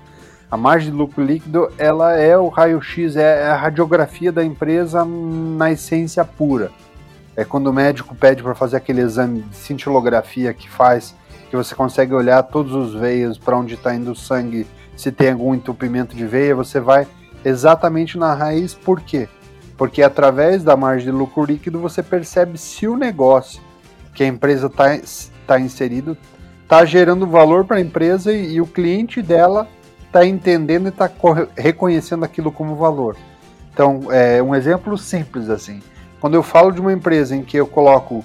a 0.50 0.58
margem 0.58 0.90
de 0.90 0.98
lucro 0.98 1.24
líquido 1.24 1.72
ela 1.78 2.14
é 2.14 2.36
o 2.36 2.48
raio-x, 2.48 3.16
é, 3.16 3.44
é 3.44 3.48
a 3.50 3.56
radiografia 3.56 4.32
da 4.32 4.44
empresa 4.44 5.06
na 5.06 5.72
essência 5.72 6.26
pura. 6.26 6.72
É 7.36 7.46
quando 7.46 7.68
o 7.68 7.74
médico 7.74 8.16
pede 8.16 8.42
para 8.42 8.56
fazer 8.56 8.78
aquele 8.78 9.02
exame 9.02 9.44
de 9.44 9.58
cintilografia 9.58 10.56
que 10.56 10.68
faz, 10.68 11.14
que 11.52 11.56
você 11.56 11.76
consegue 11.76 12.16
olhar 12.16 12.42
todos 12.42 12.74
os 12.74 12.96
veios 13.00 13.38
para 13.38 13.56
onde 13.56 13.76
está 13.76 13.94
indo 13.94 14.14
o 14.14 14.16
sangue, 14.16 14.66
se 14.98 15.12
tem 15.12 15.34
algum 15.34 15.54
entupimento 15.54 16.16
de 16.16 16.26
veia, 16.26 16.56
você 16.56 16.80
vai 16.80 17.06
exatamente 17.44 18.18
na 18.18 18.34
raiz, 18.34 18.74
por 18.74 19.02
quê? 19.02 19.28
Porque 19.78 20.04
através 20.04 20.64
da 20.64 20.76
margem 20.76 21.06
de 21.06 21.12
lucro 21.12 21.46
líquido 21.46 21.80
você 21.80 22.04
percebe 22.04 22.58
se 22.58 22.88
o 22.88 22.98
negócio 22.98 23.62
que 24.14 24.24
a 24.24 24.28
empresa 24.28 24.68
está 24.68 25.00
tá 25.48 25.60
inserido 25.60 26.18
está 26.64 26.86
gerando 26.86 27.26
valor 27.26 27.66
para 27.66 27.78
a 27.78 27.82
empresa 27.82 28.32
e, 28.32 28.54
e, 28.54 28.62
o 28.62 28.68
cliente 28.68 29.22
dela 29.22 29.68
está 30.06 30.26
entendendo 30.26 30.86
e 30.86 30.90
está 30.90 31.10
reconhecendo 31.58 32.24
aquilo 32.24 32.52
como 32.52 32.76
valor. 32.76 33.18
Então, 33.74 34.02
é 34.12 34.42
um 34.44 34.54
exemplo 34.54 34.98
simples 34.98 35.50
assim. 35.50 35.82
Quando 36.20 36.36
eu 36.36 36.44
falo 36.44 36.72
de 36.72 36.80
uma 36.80 36.94
empresa 36.94 37.36
em 37.36 37.44
que 37.44 37.58
eu 37.58 37.66
coloco 37.66 38.24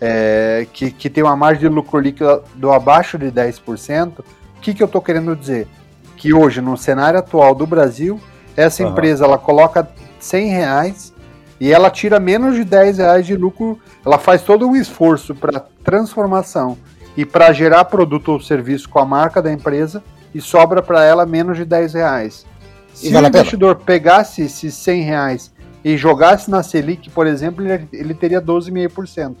é, 0.00 0.66
que, 0.72 0.90
que 0.90 1.10
tem 1.10 1.22
uma 1.22 1.36
margem 1.36 1.68
de 1.68 1.68
lucro 1.68 1.98
líquido 1.98 2.72
abaixo 2.72 3.18
de 3.18 3.26
10%, 3.26 4.20
o 4.20 4.24
que, 4.60 4.72
que 4.72 4.82
eu 4.82 4.86
estou 4.86 5.02
querendo 5.02 5.36
dizer? 5.36 5.68
Que 6.16 6.32
hoje, 6.32 6.60
no 6.60 6.76
cenário 6.76 7.18
atual 7.18 7.54
do 7.54 7.66
Brasil, 7.66 8.20
essa 8.56 8.82
uhum. 8.82 8.90
empresa 8.90 9.24
ela 9.24 9.38
coloca 9.38 9.88
100 10.20 10.48
reais 10.48 11.12
e 11.60 11.72
ela 11.72 11.90
tira 11.90 12.18
menos 12.18 12.54
de 12.54 12.64
10 12.64 12.98
reais 12.98 13.26
de 13.26 13.36
lucro. 13.36 13.78
Ela 14.04 14.18
faz 14.18 14.42
todo 14.42 14.66
um 14.66 14.74
esforço 14.74 15.34
para 15.34 15.64
transformação 15.84 16.76
e 17.16 17.24
para 17.24 17.52
gerar 17.52 17.84
produto 17.84 18.32
ou 18.32 18.40
serviço 18.40 18.88
com 18.88 18.98
a 18.98 19.04
marca 19.04 19.40
da 19.40 19.52
empresa 19.52 20.02
e 20.34 20.40
sobra 20.40 20.82
para 20.82 21.04
ela 21.04 21.26
menos 21.26 21.56
de 21.56 21.64
10 21.64 21.94
reais. 21.94 22.46
Se 22.94 23.10
vale 23.10 23.26
o 23.26 23.28
investidor 23.28 23.76
pegasse 23.76 24.42
esses 24.42 24.74
100 24.74 25.02
reais 25.02 25.52
e 25.84 25.96
jogasse 25.96 26.50
na 26.50 26.62
Selic, 26.62 27.10
por 27.10 27.26
exemplo, 27.26 27.64
ele, 27.64 27.88
ele 27.92 28.14
teria 28.14 28.40
12,5%. 28.40 29.34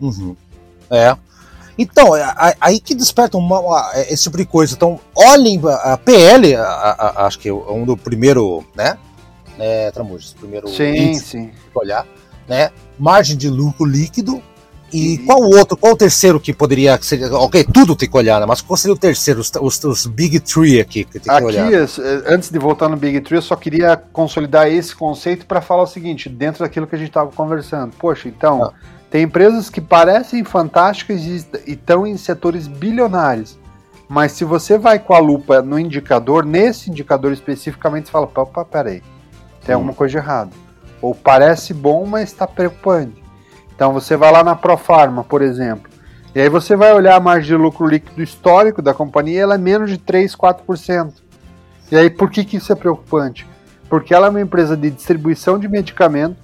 Uhum. 0.00 0.36
É. 0.90 1.16
Então, 1.78 2.14
é, 2.16 2.54
aí 2.60 2.78
que 2.80 2.94
desperta 2.94 3.36
uma, 3.36 3.90
esse 4.08 4.24
tipo 4.24 4.36
de 4.36 4.44
coisa. 4.44 4.74
Então, 4.74 5.00
olhem 5.14 5.60
a 5.64 5.96
PL, 5.96 6.54
a, 6.54 6.62
a, 6.62 7.26
acho 7.26 7.38
que 7.38 7.48
é 7.48 7.52
um 7.52 7.84
do 7.84 7.96
primeiro, 7.96 8.64
né? 8.76 8.96
né 9.58 9.90
Tramujas, 9.90 10.32
primeiro 10.32 10.68
sim, 10.68 11.14
sim. 11.14 11.50
olhar, 11.74 12.06
né? 12.48 12.70
Margem 12.98 13.36
de 13.36 13.48
lucro 13.48 13.84
líquido. 13.84 14.42
E, 14.92 15.14
e 15.14 15.18
qual 15.18 15.40
o 15.40 15.56
outro, 15.56 15.76
qual 15.76 15.94
o 15.94 15.96
terceiro 15.96 16.38
que 16.38 16.52
poderia 16.52 16.96
ser? 17.02 17.24
Ok, 17.32 17.64
tudo 17.64 17.96
tem 17.96 18.08
que 18.08 18.16
olhar, 18.16 18.38
né? 18.38 18.46
Mas 18.46 18.60
qual 18.60 18.76
seria 18.76 18.94
o 18.94 18.98
terceiro, 18.98 19.40
os, 19.40 19.50
os, 19.60 19.84
os 19.84 20.06
Big 20.06 20.38
Three 20.38 20.80
aqui 20.80 21.02
que 21.02 21.18
tem 21.18 21.36
que 21.36 21.42
olhar? 21.42 21.66
Aqui, 21.66 22.00
antes 22.28 22.48
de 22.48 22.58
voltar 22.60 22.88
no 22.88 22.96
Big 22.96 23.20
Three, 23.22 23.38
eu 23.38 23.42
só 23.42 23.56
queria 23.56 23.96
consolidar 23.96 24.68
esse 24.68 24.94
conceito 24.94 25.46
para 25.46 25.60
falar 25.60 25.82
o 25.82 25.86
seguinte, 25.88 26.28
dentro 26.28 26.62
daquilo 26.62 26.86
que 26.86 26.94
a 26.94 26.98
gente 26.98 27.08
estava 27.08 27.28
conversando. 27.32 27.92
Poxa, 27.96 28.28
então. 28.28 28.72
Ah 28.72 28.93
tem 29.14 29.22
empresas 29.22 29.70
que 29.70 29.80
parecem 29.80 30.42
fantásticas 30.42 31.24
e 31.24 31.46
estão 31.68 32.04
em 32.04 32.16
setores 32.16 32.66
bilionários. 32.66 33.56
Mas 34.08 34.32
se 34.32 34.44
você 34.44 34.76
vai 34.76 34.98
com 34.98 35.14
a 35.14 35.20
lupa 35.20 35.62
no 35.62 35.78
indicador, 35.78 36.44
nesse 36.44 36.90
indicador 36.90 37.30
especificamente, 37.30 38.06
você 38.06 38.10
fala, 38.10 38.28
opa, 38.34 38.64
peraí, 38.64 39.04
tem 39.64 39.76
alguma 39.76 39.94
coisa 39.94 40.18
errada. 40.18 40.50
Ou 41.00 41.14
parece 41.14 41.72
bom, 41.72 42.04
mas 42.04 42.32
está 42.32 42.44
preocupante. 42.44 43.22
Então 43.72 43.92
você 43.92 44.16
vai 44.16 44.32
lá 44.32 44.42
na 44.42 44.56
Profarma, 44.56 45.22
por 45.22 45.42
exemplo, 45.42 45.88
e 46.34 46.40
aí 46.40 46.48
você 46.48 46.74
vai 46.74 46.92
olhar 46.92 47.14
a 47.14 47.20
margem 47.20 47.56
de 47.56 47.62
lucro 47.62 47.86
líquido 47.86 48.20
histórico 48.20 48.82
da 48.82 48.92
companhia, 48.92 49.42
ela 49.42 49.54
é 49.54 49.58
menos 49.58 49.90
de 49.90 49.98
3, 49.98 50.34
4%. 50.34 51.12
E 51.92 51.96
aí 51.96 52.10
por 52.10 52.32
que, 52.32 52.44
que 52.44 52.56
isso 52.56 52.72
é 52.72 52.74
preocupante? 52.74 53.46
Porque 53.88 54.12
ela 54.12 54.26
é 54.26 54.30
uma 54.30 54.40
empresa 54.40 54.76
de 54.76 54.90
distribuição 54.90 55.56
de 55.56 55.68
medicamento, 55.68 56.36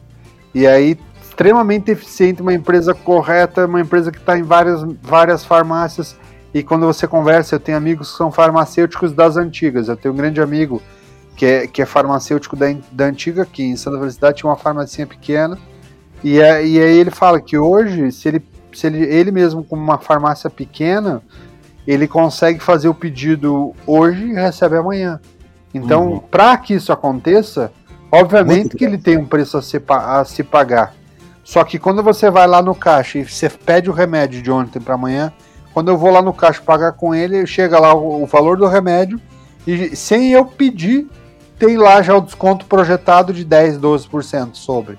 e 0.54 0.68
aí 0.68 0.96
extremamente 1.40 1.90
eficiente, 1.90 2.42
uma 2.42 2.52
empresa 2.52 2.92
correta, 2.92 3.64
uma 3.64 3.80
empresa 3.80 4.12
que 4.12 4.18
está 4.18 4.38
em 4.38 4.42
várias, 4.42 4.82
várias 5.00 5.42
farmácias. 5.42 6.14
E 6.52 6.62
quando 6.62 6.84
você 6.84 7.08
conversa, 7.08 7.54
eu 7.54 7.60
tenho 7.60 7.78
amigos 7.78 8.10
que 8.10 8.18
são 8.18 8.30
farmacêuticos 8.30 9.14
das 9.14 9.38
antigas. 9.38 9.88
Eu 9.88 9.96
tenho 9.96 10.12
um 10.12 10.16
grande 10.18 10.38
amigo 10.38 10.82
que 11.34 11.46
é, 11.46 11.66
que 11.66 11.80
é 11.80 11.86
farmacêutico 11.86 12.54
da, 12.56 12.66
da 12.92 13.06
antiga, 13.06 13.46
que 13.46 13.62
em 13.62 13.74
Santa 13.74 13.98
Felicidade 13.98 14.36
tinha 14.36 14.50
uma 14.50 14.56
farmácia 14.56 15.06
pequena. 15.06 15.58
E, 16.22 16.38
é, 16.38 16.66
e 16.66 16.78
aí 16.78 16.98
ele 16.98 17.10
fala 17.10 17.40
que 17.40 17.56
hoje, 17.56 18.12
se 18.12 18.28
ele, 18.28 18.44
se 18.74 18.86
ele, 18.86 19.02
ele 19.02 19.30
mesmo 19.30 19.64
com 19.64 19.76
uma 19.76 19.96
farmácia 19.96 20.50
pequena, 20.50 21.22
ele 21.86 22.06
consegue 22.06 22.60
fazer 22.60 22.88
o 22.88 22.94
pedido 22.94 23.74
hoje 23.86 24.26
e 24.26 24.34
recebe 24.34 24.76
amanhã. 24.76 25.18
Então, 25.72 26.10
uhum. 26.10 26.18
para 26.18 26.54
que 26.58 26.74
isso 26.74 26.92
aconteça, 26.92 27.72
obviamente 28.12 28.76
que 28.76 28.84
ele 28.84 28.98
tem 28.98 29.16
um 29.16 29.24
preço 29.24 29.56
a 29.56 29.62
se, 29.62 29.82
a 29.88 30.22
se 30.26 30.44
pagar. 30.44 30.99
Só 31.50 31.64
que 31.64 31.80
quando 31.80 32.00
você 32.00 32.30
vai 32.30 32.46
lá 32.46 32.62
no 32.62 32.76
caixa 32.76 33.18
e 33.18 33.24
você 33.24 33.48
pede 33.48 33.90
o 33.90 33.92
remédio 33.92 34.40
de 34.40 34.52
ontem 34.52 34.78
para 34.78 34.94
amanhã, 34.94 35.32
quando 35.74 35.88
eu 35.88 35.98
vou 35.98 36.08
lá 36.08 36.22
no 36.22 36.32
caixa 36.32 36.62
pagar 36.64 36.92
com 36.92 37.12
ele, 37.12 37.44
chega 37.44 37.76
lá 37.76 37.92
o, 37.92 38.22
o 38.22 38.26
valor 38.26 38.56
do 38.56 38.68
remédio 38.68 39.20
e 39.66 39.96
sem 39.96 40.30
eu 40.30 40.44
pedir, 40.44 41.08
tem 41.58 41.76
lá 41.76 42.02
já 42.02 42.16
o 42.16 42.20
desconto 42.20 42.66
projetado 42.66 43.32
de 43.32 43.44
10, 43.44 43.78
12% 43.78 44.50
sobre. 44.54 44.96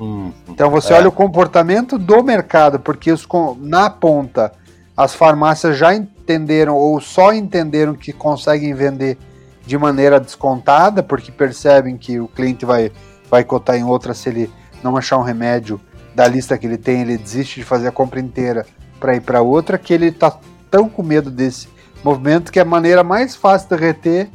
Hum, 0.00 0.32
então 0.48 0.68
você 0.68 0.92
é. 0.92 0.96
olha 0.96 1.08
o 1.10 1.12
comportamento 1.12 1.96
do 1.96 2.24
mercado, 2.24 2.80
porque 2.80 3.12
os, 3.12 3.24
na 3.60 3.88
ponta 3.88 4.50
as 4.96 5.14
farmácias 5.14 5.78
já 5.78 5.94
entenderam 5.94 6.74
ou 6.74 7.00
só 7.00 7.32
entenderam 7.32 7.94
que 7.94 8.12
conseguem 8.12 8.74
vender 8.74 9.16
de 9.64 9.78
maneira 9.78 10.18
descontada, 10.18 11.04
porque 11.04 11.30
percebem 11.30 11.96
que 11.96 12.18
o 12.18 12.26
cliente 12.26 12.64
vai, 12.64 12.90
vai 13.30 13.44
cotar 13.44 13.76
em 13.76 13.84
outra 13.84 14.12
se 14.12 14.28
ele 14.28 14.50
não 14.82 14.96
achar 14.96 15.18
um 15.18 15.22
remédio 15.22 15.80
da 16.14 16.26
lista 16.26 16.58
que 16.58 16.66
ele 16.66 16.78
tem, 16.78 17.02
ele 17.02 17.16
desiste 17.16 17.60
de 17.60 17.66
fazer 17.66 17.88
a 17.88 17.92
compra 17.92 18.20
inteira 18.20 18.66
para 18.98 19.14
ir 19.14 19.20
para 19.20 19.40
outra, 19.40 19.78
que 19.78 19.92
ele 19.94 20.06
está 20.06 20.36
tão 20.70 20.88
com 20.88 21.02
medo 21.02 21.30
desse 21.30 21.68
movimento 22.02 22.52
que 22.52 22.60
a 22.60 22.64
maneira 22.64 23.04
mais 23.04 23.34
fácil 23.34 23.68
de 23.68 23.76
reter 23.76 24.28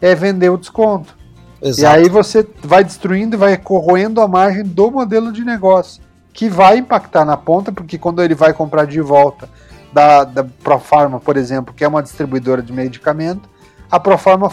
é 0.00 0.14
vender 0.14 0.50
o 0.50 0.58
desconto. 0.58 1.16
Exato. 1.62 1.80
E 1.80 1.86
aí 1.86 2.08
você 2.08 2.46
vai 2.62 2.82
destruindo 2.82 3.36
e 3.36 3.38
vai 3.38 3.56
corroendo 3.56 4.20
a 4.20 4.28
margem 4.28 4.64
do 4.64 4.90
modelo 4.90 5.30
de 5.32 5.44
negócio, 5.44 6.02
que 6.32 6.48
vai 6.48 6.78
impactar 6.78 7.24
na 7.24 7.36
ponta, 7.36 7.70
porque 7.70 7.98
quando 7.98 8.22
ele 8.22 8.34
vai 8.34 8.52
comprar 8.52 8.86
de 8.86 9.00
volta 9.00 9.48
da, 9.92 10.24
da 10.24 10.44
Profarma, 10.44 11.20
por 11.20 11.36
exemplo, 11.36 11.74
que 11.74 11.84
é 11.84 11.88
uma 11.88 12.02
distribuidora 12.02 12.62
de 12.62 12.72
medicamento, 12.72 13.48
a 13.90 13.98
Profarma 14.00 14.50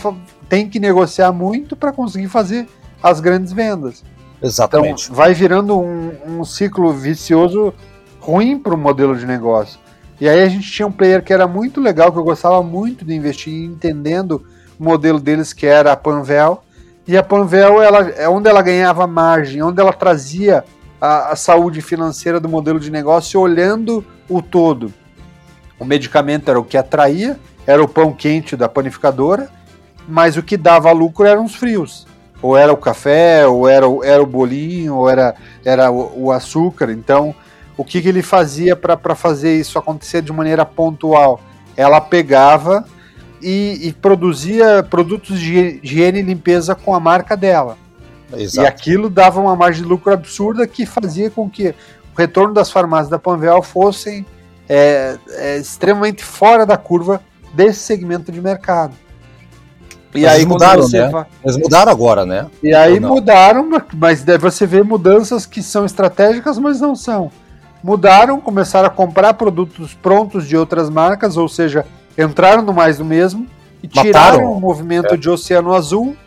tem 0.50 0.70
que 0.70 0.80
negociar 0.80 1.32
muito 1.32 1.76
para 1.76 1.92
conseguir 1.92 2.28
fazer 2.28 2.68
as 3.02 3.20
grandes 3.20 3.54
vendas. 3.54 4.04
Exatamente. 4.42 5.06
Então, 5.06 5.16
vai 5.16 5.34
virando 5.34 5.80
um, 5.80 6.12
um 6.26 6.46
ciclo 6.46 6.94
vicioso 6.94 7.74
ruim 8.20 8.60
para 8.60 8.76
o 8.76 8.78
modelo 8.78 9.16
de 9.16 9.26
negócio. 9.26 9.80
E 10.20 10.28
aí 10.28 10.42
a 10.42 10.50
gente 10.50 10.70
tinha 10.72 10.88
um 10.88 10.92
player 10.92 11.24
que 11.24 11.32
era 11.32 11.48
muito 11.48 11.80
legal, 11.80 12.12
que 12.12 12.18
eu 12.18 12.24
gostava 12.24 12.62
muito 12.64 13.06
de 13.06 13.14
investir, 13.14 13.54
entendendo 13.54 14.44
o 14.80 14.84
modelo 14.84 15.20
deles, 15.20 15.54
que 15.54 15.66
era 15.66 15.92
a 15.92 15.96
Panvel. 15.96 16.64
E 17.08 17.16
a 17.16 17.24
Panvel 17.24 17.82
ela, 17.82 18.10
é 18.10 18.28
onde 18.28 18.50
ela 18.50 18.62
ganhava 18.62 19.06
margem, 19.08 19.62
onde 19.62 19.80
ela 19.80 19.94
trazia 19.94 20.64
a, 21.00 21.32
a 21.32 21.36
saúde 21.36 21.82
financeira 21.82 22.40
do 22.40 22.50
modelo 22.50 22.80
de 22.80 22.92
negócio, 22.92 23.40
olhando 23.40 24.04
o 24.28 24.42
todo. 24.42 24.92
O 25.80 25.86
medicamento 25.86 26.50
era 26.50 26.60
o 26.60 26.66
que 26.66 26.78
atraía, 26.78 27.40
era 27.66 27.82
o 27.82 27.88
pão 27.88 28.12
quente 28.12 28.56
da 28.56 28.68
panificadora, 28.68 29.50
mas 30.08 30.36
o 30.36 30.44
que 30.44 30.58
dava 30.58 30.92
lucro 30.92 31.26
eram 31.26 31.46
os 31.46 31.56
frios. 31.56 32.08
Ou 32.48 32.56
era 32.56 32.72
o 32.72 32.78
café, 32.78 33.46
ou 33.46 33.68
era, 33.68 33.86
era 34.06 34.24
o 34.24 34.26
bolinho, 34.26 34.96
ou 34.96 35.10
era, 35.10 35.36
era 35.66 35.92
o, 35.92 36.28
o 36.28 36.32
açúcar. 36.32 36.90
Então, 36.90 37.36
o 37.76 37.84
que, 37.84 38.02
que 38.02 38.08
ele 38.08 38.22
fazia 38.22 38.74
para 38.74 39.16
fazer 39.16 39.60
isso 39.60 39.78
acontecer 39.78 40.22
de 40.22 40.32
maneira 40.32 40.66
pontual? 40.66 41.42
Ela 41.76 42.00
pegava 42.00 42.86
e, 43.42 43.90
e, 43.90 43.92
produzia 43.92 44.82
produtos 44.82 45.42
de 45.42 45.82
higiene 45.84 46.20
e 46.20 46.22
limpeza 46.22 46.74
com 46.74 46.96
a 46.96 47.02
marca 47.02 47.36
dela. 47.36 47.78
Exato. 48.34 48.66
E 48.66 48.66
aquilo 48.66 49.10
dava 49.10 49.42
uma 49.42 49.54
margem 49.54 49.84
de 49.84 49.90
lucro 49.90 50.14
absurda 50.14 50.66
que 50.66 50.86
fazia 50.86 51.30
com 51.30 51.50
que 51.50 51.76
o 52.16 52.18
retorno 52.18 52.54
das 52.54 52.72
farmácias 52.72 53.10
da 53.10 53.20
Panvel 53.20 53.62
fossem 53.62 54.26
é, 54.70 55.18
é, 55.32 55.58
extremamente 55.58 56.24
fora 56.24 56.66
da 56.66 56.78
curva 56.78 57.22
desse 57.54 57.80
segmento 57.82 58.32
de 58.32 58.40
mercado. 58.40 58.94
E 60.18 60.24
mas 60.24 60.32
aí 60.34 60.46
mudaram, 60.46 60.88
né? 60.90 61.10
Vai... 61.10 61.26
Eles 61.44 61.58
mudaram 61.58 61.92
agora, 61.92 62.26
né? 62.26 62.48
E 62.64 62.74
aí 62.74 63.00
mudaram, 63.00 63.70
mas 63.94 64.26
você 64.40 64.66
vê 64.66 64.82
mudanças 64.82 65.46
que 65.46 65.62
são 65.62 65.86
estratégicas, 65.86 66.58
mas 66.58 66.82
não 66.82 66.96
são. 66.96 67.32
Mudaram, 67.84 68.42
começaram 68.42 68.88
a 68.88 68.90
comprar 68.90 69.36
produtos 69.36 69.94
prontos 69.94 70.48
de 70.48 70.58
outras 70.58 70.90
marcas, 70.90 71.38
ou 71.38 71.48
seja, 71.48 71.86
entraram 72.18 72.64
no 72.64 72.74
mais 72.74 72.98
do 72.98 73.06
mesmo 73.06 73.46
e 73.84 73.88
Mataram. 73.88 74.06
tiraram 74.06 74.52
o 74.52 74.60
movimento 74.60 75.14
é. 75.14 75.18
de 75.18 75.30
Oceano 75.30 75.74
Azul 75.74 76.18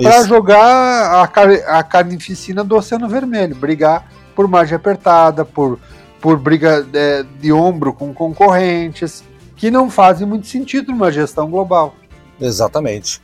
para 0.00 0.24
jogar 0.24 1.22
a, 1.22 1.26
car 1.28 1.48
a 1.68 1.82
carnificina 1.82 2.64
do 2.64 2.74
Oceano 2.76 3.08
Vermelho, 3.08 3.54
brigar 3.54 4.08
por 4.34 4.48
margem 4.48 4.74
apertada, 4.74 5.44
por, 5.44 5.78
por 6.20 6.38
briga 6.38 6.84
é, 6.92 7.24
de 7.40 7.52
ombro 7.52 7.92
com 7.92 8.12
concorrentes, 8.12 9.22
que 9.54 9.70
não 9.70 9.88
fazem 9.88 10.26
muito 10.26 10.46
sentido 10.46 10.90
numa 10.90 11.12
gestão 11.12 11.48
global. 11.48 11.94
Exatamente. 12.40 13.22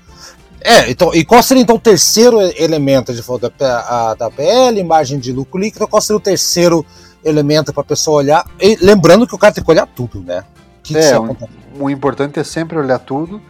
É, 0.62 0.90
então, 0.90 1.14
e 1.14 1.24
qual 1.24 1.42
seria 1.42 1.62
então 1.62 1.76
o 1.76 1.80
terceiro 1.80 2.40
elemento? 2.40 3.12
de 3.14 3.22
falou 3.22 3.40
da, 3.40 4.14
da 4.14 4.30
PL, 4.30 4.82
margem 4.84 5.18
de 5.18 5.32
lucro 5.32 5.60
líquido, 5.60 5.88
qual 5.88 6.02
seria 6.02 6.18
o 6.18 6.20
terceiro 6.20 6.84
elemento 7.24 7.72
para 7.72 7.82
a 7.82 7.84
pessoa 7.84 8.18
olhar? 8.18 8.44
E, 8.60 8.76
lembrando 8.80 9.26
que 9.26 9.34
o 9.34 9.38
cara 9.38 9.54
tem 9.54 9.64
que 9.64 9.70
olhar 9.70 9.86
tudo, 9.86 10.20
né? 10.20 10.44
Que 10.82 10.96
é, 10.96 11.18
o, 11.18 11.36
o 11.78 11.90
importante 11.90 12.38
é 12.38 12.44
sempre 12.44 12.78
olhar 12.78 12.98
tudo. 12.98 13.40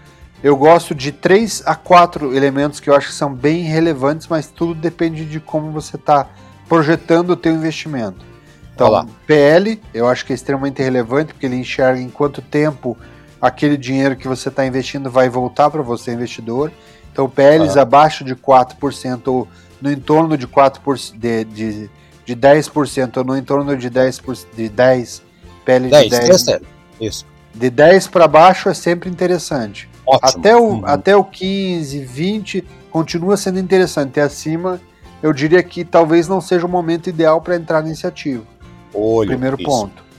Eu 0.42 0.56
gosto 0.56 0.94
de 0.94 1.12
três 1.12 1.62
a 1.66 1.74
quatro 1.74 2.34
elementos 2.34 2.80
que 2.80 2.88
eu 2.88 2.94
acho 2.94 3.08
que 3.08 3.14
são 3.14 3.32
bem 3.32 3.62
relevantes, 3.62 4.26
mas 4.26 4.46
tudo 4.46 4.74
depende 4.74 5.24
de 5.24 5.38
como 5.38 5.70
você 5.70 5.96
está 5.96 6.26
projetando 6.68 7.30
o 7.30 7.36
teu 7.36 7.52
investimento. 7.52 8.24
Então, 8.74 8.88
Olá. 8.88 9.06
PL, 9.26 9.80
eu 9.92 10.08
acho 10.08 10.24
que 10.24 10.32
é 10.32 10.34
extremamente 10.34 10.82
relevante, 10.82 11.34
porque 11.34 11.44
ele 11.44 11.56
enxerga 11.56 12.00
em 12.00 12.08
quanto 12.08 12.40
tempo 12.40 12.96
aquele 13.40 13.76
dinheiro 13.76 14.16
que 14.16 14.28
você 14.28 14.48
está 14.48 14.66
investindo 14.66 15.10
vai 15.10 15.28
voltar 15.28 15.70
para 15.70 15.82
você, 15.82 16.12
investidor. 16.12 16.70
Então, 17.12 17.28
PLs 17.28 17.76
ah. 17.76 17.82
abaixo 17.82 18.24
de 18.24 18.34
4% 18.34 19.26
ou 19.26 19.48
no 19.80 19.90
entorno 19.90 20.36
de 20.36 20.46
4%, 20.46 21.16
de, 21.16 21.44
de, 21.44 21.90
de 22.24 22.36
10% 22.36 23.16
ou 23.16 23.24
no 23.24 23.36
entorno 23.36 23.76
de 23.76 23.90
10%, 23.90 24.46
de 24.54 24.68
10 24.68 25.30
PL 25.64 25.88
10, 25.88 26.04
de 26.04 26.10
10. 26.10 26.44
10 26.44 26.60
isso. 27.00 27.26
De 27.54 27.70
10 27.70 28.08
para 28.08 28.28
baixo 28.28 28.68
é 28.68 28.74
sempre 28.74 29.08
interessante. 29.08 29.88
Ótimo. 30.06 30.40
Até 30.40 30.56
o, 30.56 30.62
uhum. 30.62 30.82
até 30.84 31.16
o 31.16 31.24
15, 31.24 31.98
20 32.00 32.64
continua 32.90 33.36
sendo 33.36 33.58
interessante. 33.58 34.18
E 34.18 34.20
acima, 34.20 34.80
eu 35.22 35.32
diria 35.32 35.62
que 35.62 35.84
talvez 35.84 36.28
não 36.28 36.40
seja 36.40 36.66
o 36.66 36.68
momento 36.68 37.08
ideal 37.08 37.40
para 37.40 37.56
entrar 37.56 37.82
nesse 37.82 38.06
ativo. 38.06 38.46
Olho, 38.92 39.28
Primeiro 39.28 39.56
isso. 39.58 39.68
ponto. 39.68 40.09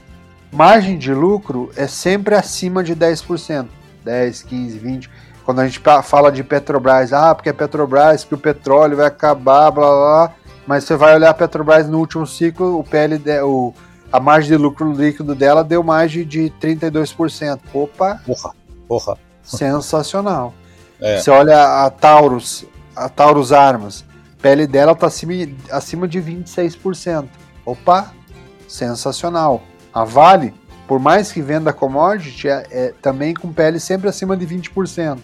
Margem 0.51 0.97
de 0.97 1.13
lucro 1.13 1.71
é 1.75 1.87
sempre 1.87 2.35
acima 2.35 2.83
de 2.83 2.95
10%. 2.95 3.67
10, 4.03 4.43
15, 4.43 4.77
20. 4.79 5.09
Quando 5.45 5.59
a 5.59 5.67
gente 5.67 5.81
fala 6.03 6.31
de 6.31 6.43
Petrobras, 6.43 7.13
ah, 7.13 7.33
porque 7.33 7.49
é 7.49 7.53
Petrobras, 7.53 8.23
que 8.23 8.33
o 8.33 8.37
petróleo 8.37 8.97
vai 8.97 9.07
acabar, 9.07 9.71
blá 9.71 9.87
blá 9.87 9.89
blá. 9.89 10.35
Mas 10.67 10.83
você 10.83 10.95
vai 10.95 11.15
olhar 11.15 11.29
a 11.29 11.33
Petrobras 11.33 11.87
no 11.87 11.99
último 11.99 12.25
ciclo, 12.27 12.79
o 12.79 12.83
PL, 12.83 13.19
o, 13.43 13.73
a 14.11 14.19
margem 14.19 14.51
de 14.51 14.57
lucro 14.57 14.91
líquido 14.91 15.33
dela 15.33 15.63
deu 15.63 15.81
mais 15.81 16.11
de, 16.11 16.23
de 16.25 16.51
32%. 16.61 17.59
Opa! 17.73 18.21
Porra, 18.25 18.51
porra. 18.87 19.17
Sensacional. 19.43 20.53
É. 21.03 21.17
Você 21.17 21.31
olha 21.31 21.83
a 21.83 21.89
Taurus, 21.89 22.63
a 22.95 23.09
Taurus 23.09 23.51
Armas, 23.51 24.05
a 24.37 24.39
pele 24.39 24.67
dela 24.67 24.91
está 24.91 25.07
acima, 25.07 25.33
acima 25.71 26.07
de 26.07 26.21
26%. 26.21 27.25
Opa! 27.65 28.13
Sensacional. 28.67 29.63
A 29.93 30.03
Vale, 30.03 30.53
por 30.87 30.99
mais 30.99 31.31
que 31.31 31.41
venda 31.41 31.73
commodity, 31.73 32.47
é, 32.47 32.65
é 32.71 32.93
também 33.01 33.33
com 33.33 33.51
pele 33.51 33.79
sempre 33.79 34.09
acima 34.09 34.35
de 34.35 34.45
20%. 34.45 35.19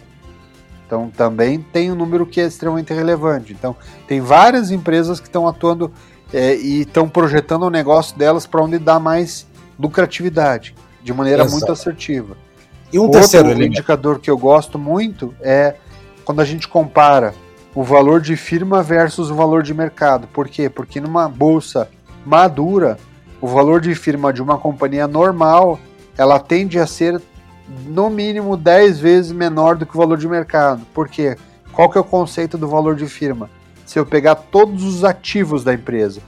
Então 0.86 1.10
também 1.10 1.60
tem 1.60 1.92
um 1.92 1.94
número 1.94 2.24
que 2.24 2.40
é 2.40 2.46
extremamente 2.46 2.92
relevante. 2.94 3.52
Então 3.52 3.76
tem 4.06 4.20
várias 4.20 4.70
empresas 4.70 5.20
que 5.20 5.26
estão 5.26 5.46
atuando 5.46 5.92
é, 6.32 6.56
e 6.56 6.80
estão 6.80 7.08
projetando 7.08 7.64
o 7.64 7.70
negócio 7.70 8.16
delas 8.16 8.46
para 8.46 8.62
onde 8.62 8.78
dá 8.78 8.98
mais 8.98 9.46
lucratividade, 9.78 10.74
de 11.02 11.12
maneira 11.12 11.42
Exato. 11.42 11.58
muito 11.58 11.72
assertiva. 11.72 12.36
E 12.92 12.98
um 12.98 13.02
Outro 13.02 13.20
terceiro 13.20 13.62
indicador 13.62 14.18
que 14.18 14.30
eu 14.30 14.38
gosto 14.38 14.78
muito 14.78 15.34
é 15.40 15.74
quando 16.24 16.40
a 16.40 16.44
gente 16.44 16.66
compara 16.66 17.34
o 17.74 17.82
valor 17.82 18.20
de 18.20 18.34
firma 18.34 18.82
versus 18.82 19.30
o 19.30 19.34
valor 19.34 19.62
de 19.62 19.74
mercado. 19.74 20.26
Por 20.28 20.48
quê? 20.48 20.70
Porque 20.70 21.00
numa 21.00 21.28
bolsa 21.28 21.88
madura, 22.24 22.98
o 23.40 23.46
valor 23.46 23.80
de 23.80 23.94
firma 23.94 24.32
de 24.32 24.42
uma 24.42 24.58
companhia 24.58 25.06
normal, 25.06 25.78
ela 26.16 26.38
tende 26.38 26.78
a 26.78 26.86
ser 26.86 27.20
no 27.86 28.08
mínimo 28.08 28.56
10 28.56 28.98
vezes 28.98 29.32
menor 29.32 29.76
do 29.76 29.86
que 29.86 29.94
o 29.94 29.98
valor 29.98 30.18
de 30.18 30.28
mercado. 30.28 30.82
Por 30.92 31.08
quê? 31.08 31.36
Qual 31.72 31.88
que 31.88 31.98
é 31.98 32.00
o 32.00 32.04
conceito 32.04 32.56
do 32.58 32.66
valor 32.66 32.96
de 32.96 33.06
firma? 33.06 33.50
Se 33.84 33.98
eu 33.98 34.06
pegar 34.06 34.34
todos 34.34 34.84
os 34.84 35.04
ativos 35.04 35.62
da 35.62 35.72
empresa, 35.72 36.20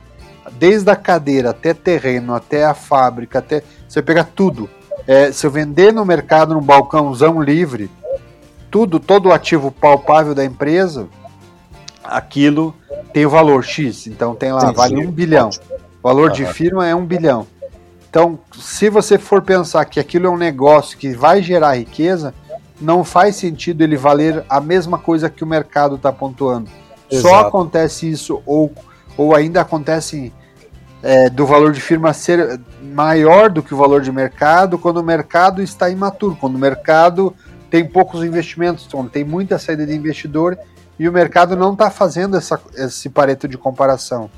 desde 0.53 0.91
a 0.91 0.97
cadeira 0.97 1.51
até 1.51 1.75
terreno, 1.75 2.35
até 2.35 2.65
a 2.65 2.75
fábrica, 2.75 3.39
até 3.39 3.63
se 3.89 3.99
eu 3.99 4.03
pegar 4.03 4.25
tudo, 4.25 4.69
é, 5.07 5.33
se 5.33 5.47
eu 5.47 5.51
vender 5.51 5.93
no 5.93 6.05
mercado 6.05 6.55
num 6.55 6.63
balcãozão 6.63 7.43
livre, 7.43 7.91
tudo, 8.71 9.01
todo 9.01 9.29
o 9.29 9.33
ativo 9.33 9.73
palpável 9.73 10.35
da 10.35 10.45
empresa, 10.45 11.09
aquilo 12.05 12.75
tem 13.13 13.27
o 13.27 13.31
valor 13.31 13.65
X. 13.65 14.07
Então 14.07 14.35
tem 14.35 14.53
lá, 14.53 14.71
vale 14.73 15.05
um 15.05 15.11
bilhão. 15.11 15.51
O 16.03 16.09
valor 16.09 16.31
de 16.31 16.47
firma 16.47 16.87
é 16.87 16.95
um 16.95 17.05
bilhão. 17.05 17.47
Então, 18.09 18.39
se 18.59 18.89
você 18.89 19.19
for 19.19 19.43
pensar 19.43 19.85
que 19.85 20.01
aquilo 20.01 20.27
é 20.27 20.31
um 20.31 20.37
negócio 20.37 20.99
que 20.99 21.13
vai 21.13 21.43
gerar 21.43 21.77
riqueza, 21.77 22.35
não 22.81 23.05
faz 23.05 23.37
sentido 23.37 23.83
ele 23.83 23.97
valer 23.97 24.45
a 24.49 24.61
mesma 24.61 24.99
coisa 24.99 25.31
que 25.31 25.45
o 25.45 25.47
mercado 25.47 25.97
está 25.97 26.13
pontuando. 26.13 26.69
Exato. 27.11 27.29
Só 27.29 27.41
acontece 27.41 28.11
isso, 28.11 28.43
ou, 28.47 28.73
ou 29.17 29.35
ainda 29.35 29.61
acontece 29.61 30.33
é, 31.03 31.29
do 31.29 31.47
valor 31.47 31.73
de 31.73 31.81
firma 31.81 32.13
ser 32.13 32.61
maior 32.83 33.51
do 33.51 33.63
que 33.63 33.75
o 33.75 33.77
valor 33.77 34.01
de 34.01 34.11
mercado 34.11 34.79
quando 34.79 34.99
o 34.99 35.05
mercado 35.05 35.63
está 35.63 35.89
imaturo, 35.89 36.37
quando 36.37 36.57
o 36.57 36.59
mercado 36.59 37.35
tem 37.71 37.87
poucos 37.87 38.25
investimentos, 38.25 38.89
quando 38.91 39.11
tem 39.11 39.25
muita 39.25 39.59
saída 39.59 39.87
de 39.87 39.95
investidor 39.95 40.59
e 40.99 41.09
o 41.09 41.13
mercado 41.13 41.57
não 41.57 41.73
está 41.73 41.91
fazendo 41.91 42.37
essa, 42.37 42.61
esse 42.75 43.09
pareto 43.09 43.47
de 43.47 43.57
comparação. 43.57 44.31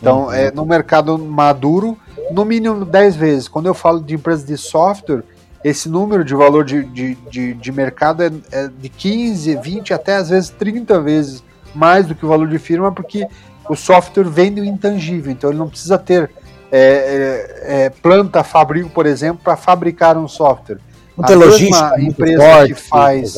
Então, 0.00 0.24
uhum. 0.24 0.32
é, 0.32 0.50
no 0.50 0.64
mercado 0.64 1.18
maduro, 1.18 1.96
no 2.30 2.44
mínimo 2.44 2.84
10 2.84 3.16
vezes. 3.16 3.48
Quando 3.48 3.66
eu 3.66 3.74
falo 3.74 4.00
de 4.00 4.14
empresas 4.14 4.44
de 4.44 4.56
software, 4.56 5.22
esse 5.62 5.88
número 5.88 6.24
de 6.24 6.34
valor 6.34 6.64
de, 6.64 6.84
de, 6.84 7.14
de, 7.30 7.54
de 7.54 7.72
mercado 7.72 8.22
é, 8.22 8.30
é 8.50 8.68
de 8.68 8.88
15, 8.88 9.56
20, 9.56 9.92
até 9.92 10.16
às 10.16 10.30
vezes 10.30 10.50
30 10.50 11.00
vezes 11.00 11.44
mais 11.74 12.06
do 12.06 12.14
que 12.14 12.24
o 12.24 12.28
valor 12.28 12.48
de 12.48 12.58
firma, 12.58 12.90
porque 12.90 13.26
o 13.68 13.76
software 13.76 14.24
vende 14.24 14.60
o 14.60 14.64
intangível, 14.64 15.30
então 15.30 15.50
ele 15.50 15.58
não 15.58 15.68
precisa 15.68 15.96
ter 15.98 16.30
é, 16.72 17.58
é, 17.62 17.84
é 17.84 17.90
planta 17.90 18.42
fabril, 18.42 18.90
por 18.92 19.06
exemplo, 19.06 19.40
para 19.44 19.56
fabricar 19.56 20.16
um 20.16 20.26
software. 20.26 20.78
Muita 21.16 21.34
a 21.34 21.36
mesma 21.36 21.94
empresa 22.00 22.42
forte, 22.42 22.74
que 22.74 22.80
faz, 22.80 23.36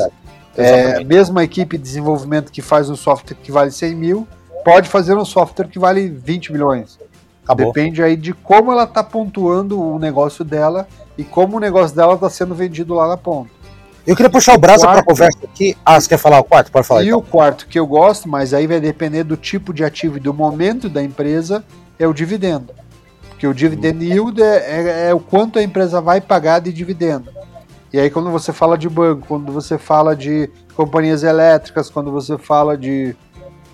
é, 0.57 1.03
mesma 1.03 1.43
equipe 1.43 1.77
de 1.77 1.83
desenvolvimento 1.83 2.53
que 2.53 2.63
faz 2.63 2.89
um 2.89 2.97
software 2.97 3.37
que 3.43 3.51
vale 3.51 3.71
100 3.71 3.95
mil, 3.95 4.29
pode 4.65 4.89
fazer 4.89 5.17
um 5.17 5.25
software 5.25 5.69
que 5.69 5.79
vale 5.79 6.09
20 6.09 6.53
milhões. 6.53 6.99
Acabou. 7.45 7.73
Depende 7.73 8.03
aí 8.03 8.17
de 8.17 8.33
como 8.33 8.71
ela 8.71 8.85
está 8.85 9.03
pontuando 9.03 9.81
o 9.81 9.99
negócio 9.99 10.45
dela 10.45 10.87
e 11.19 11.25
como 11.25 11.57
o 11.57 11.61
negócio 11.61 11.97
dela 11.97 12.15
está 12.15 12.31
sendo 12.31 12.55
vendido 12.55 12.95
lá 12.95 13.09
na 13.09 13.17
ponta. 13.17 13.51
Eu 14.07 14.17
queria 14.17 14.31
puxar 14.31 14.55
o, 14.55 14.59
braço 14.59 14.85
para 14.85 15.01
a 15.01 15.05
conversa 15.05 15.39
aqui. 15.45 15.77
Ah, 15.85 16.01
você 16.01 16.09
quer 16.09 16.19
falar 16.19 16.41
o 16.41 16.45
quarto? 16.45 16.73
Pode 16.73 16.87
falar. 16.87 17.03
E 17.03 17.09
então. 17.09 17.19
o 17.19 17.23
quarto 17.23 17.67
que 17.69 17.79
eu 17.79 17.87
gosto, 17.87 18.29
mas 18.29 18.53
aí 18.53 18.67
vai 18.67 18.81
depender 18.81 19.23
do 19.23 19.37
tipo 19.37 19.73
de 19.73 19.85
ativo 19.85 20.17
e 20.17 20.21
do 20.21 20.35
momento 20.35 20.89
da 20.89 21.03
empresa, 21.03 21.65
é 21.99 22.07
o 22.07 22.13
dividendo. 22.13 22.73
Porque 23.29 23.47
o 23.47 23.55
dividend 23.55 24.05
yield 24.05 24.43
é, 24.43 24.47
é, 24.47 25.09
é 25.11 25.15
o 25.15 25.21
quanto 25.21 25.59
a 25.59 25.63
empresa 25.63 26.01
vai 26.01 26.21
pagar 26.21 26.61
de 26.61 26.73
dividendo. 26.73 27.31
E 27.93 28.01
aí, 28.01 28.11
quando 28.11 28.31
você 28.31 28.53
fala 28.53 28.79
de 28.79 28.89
banco, 28.89 29.27
quando 29.29 29.53
você 29.53 29.77
fala 29.77 30.17
de 30.17 30.51
companhias 30.75 31.23
elétricas, 31.23 31.91
quando 31.91 32.11
você 32.11 32.39
fala 32.39 32.77
de, 32.77 33.15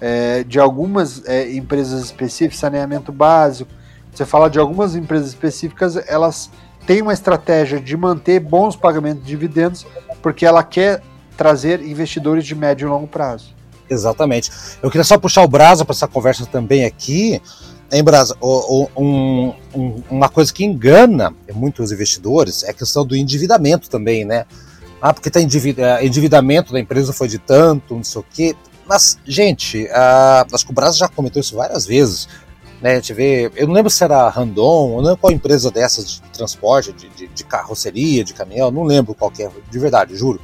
é, 0.00 0.44
de 0.44 0.58
algumas 0.58 1.24
é, 1.26 1.52
empresas 1.52 2.04
específicas, 2.04 2.58
saneamento 2.58 3.12
básico, 3.12 3.70
você 4.12 4.24
fala 4.24 4.48
de 4.48 4.58
algumas 4.58 4.96
empresas 4.96 5.28
específicas, 5.28 5.96
elas 6.08 6.50
tem 6.86 7.02
uma 7.02 7.12
estratégia 7.12 7.78
de 7.78 7.96
manter 7.96 8.40
bons 8.40 8.74
pagamentos 8.74 9.22
de 9.22 9.28
dividendos, 9.28 9.86
porque 10.22 10.46
ela 10.46 10.62
quer 10.62 11.02
trazer 11.36 11.82
investidores 11.82 12.46
de 12.46 12.54
médio 12.54 12.86
e 12.86 12.90
longo 12.90 13.06
prazo. 13.06 13.54
Exatamente. 13.90 14.50
Eu 14.82 14.90
queria 14.90 15.04
só 15.04 15.18
puxar 15.18 15.42
o 15.42 15.48
Brasa 15.48 15.84
para 15.84 15.94
essa 15.94 16.08
conversa 16.08 16.46
também 16.46 16.84
aqui. 16.84 17.40
Em 17.92 18.02
Brasa, 18.02 18.36
um, 18.42 19.54
um, 19.74 20.02
uma 20.10 20.28
coisa 20.28 20.52
que 20.52 20.64
engana 20.64 21.34
muitos 21.54 21.92
investidores 21.92 22.62
é 22.64 22.70
a 22.70 22.74
questão 22.74 23.04
do 23.04 23.14
endividamento 23.14 23.88
também, 23.88 24.24
né? 24.24 24.46
Ah, 25.00 25.14
porque 25.14 25.30
tá 25.30 25.40
é, 25.40 26.04
endividamento 26.04 26.72
da 26.72 26.80
empresa 26.80 27.12
foi 27.12 27.28
de 27.28 27.38
tanto, 27.38 27.94
não 27.94 28.04
sei 28.04 28.20
o 28.20 28.24
quê. 28.30 28.56
Mas, 28.88 29.18
gente, 29.26 29.84
uh, 29.84 30.54
acho 30.54 30.64
que 30.64 30.70
o 30.70 30.74
Brasa 30.74 30.96
já 30.96 31.08
comentou 31.08 31.40
isso 31.40 31.54
várias 31.54 31.86
vezes. 31.86 32.28
Né, 32.80 32.92
a 32.92 32.94
gente 32.94 33.12
vê, 33.12 33.50
eu 33.56 33.66
não 33.66 33.74
lembro 33.74 33.90
se 33.90 34.04
era 34.04 34.28
Randon, 34.28 34.90
eu 34.90 34.96
não 34.96 35.02
lembro 35.02 35.16
qual 35.16 35.32
empresa 35.32 35.68
dessas 35.68 36.06
de 36.06 36.20
transporte, 36.30 36.92
de, 36.92 37.08
de, 37.08 37.26
de 37.26 37.44
carroceria, 37.44 38.22
de 38.22 38.32
caminhão, 38.32 38.70
não 38.70 38.84
lembro 38.84 39.14
qual 39.14 39.32
é, 39.40 39.50
de 39.68 39.78
verdade, 39.80 40.14
juro 40.16 40.40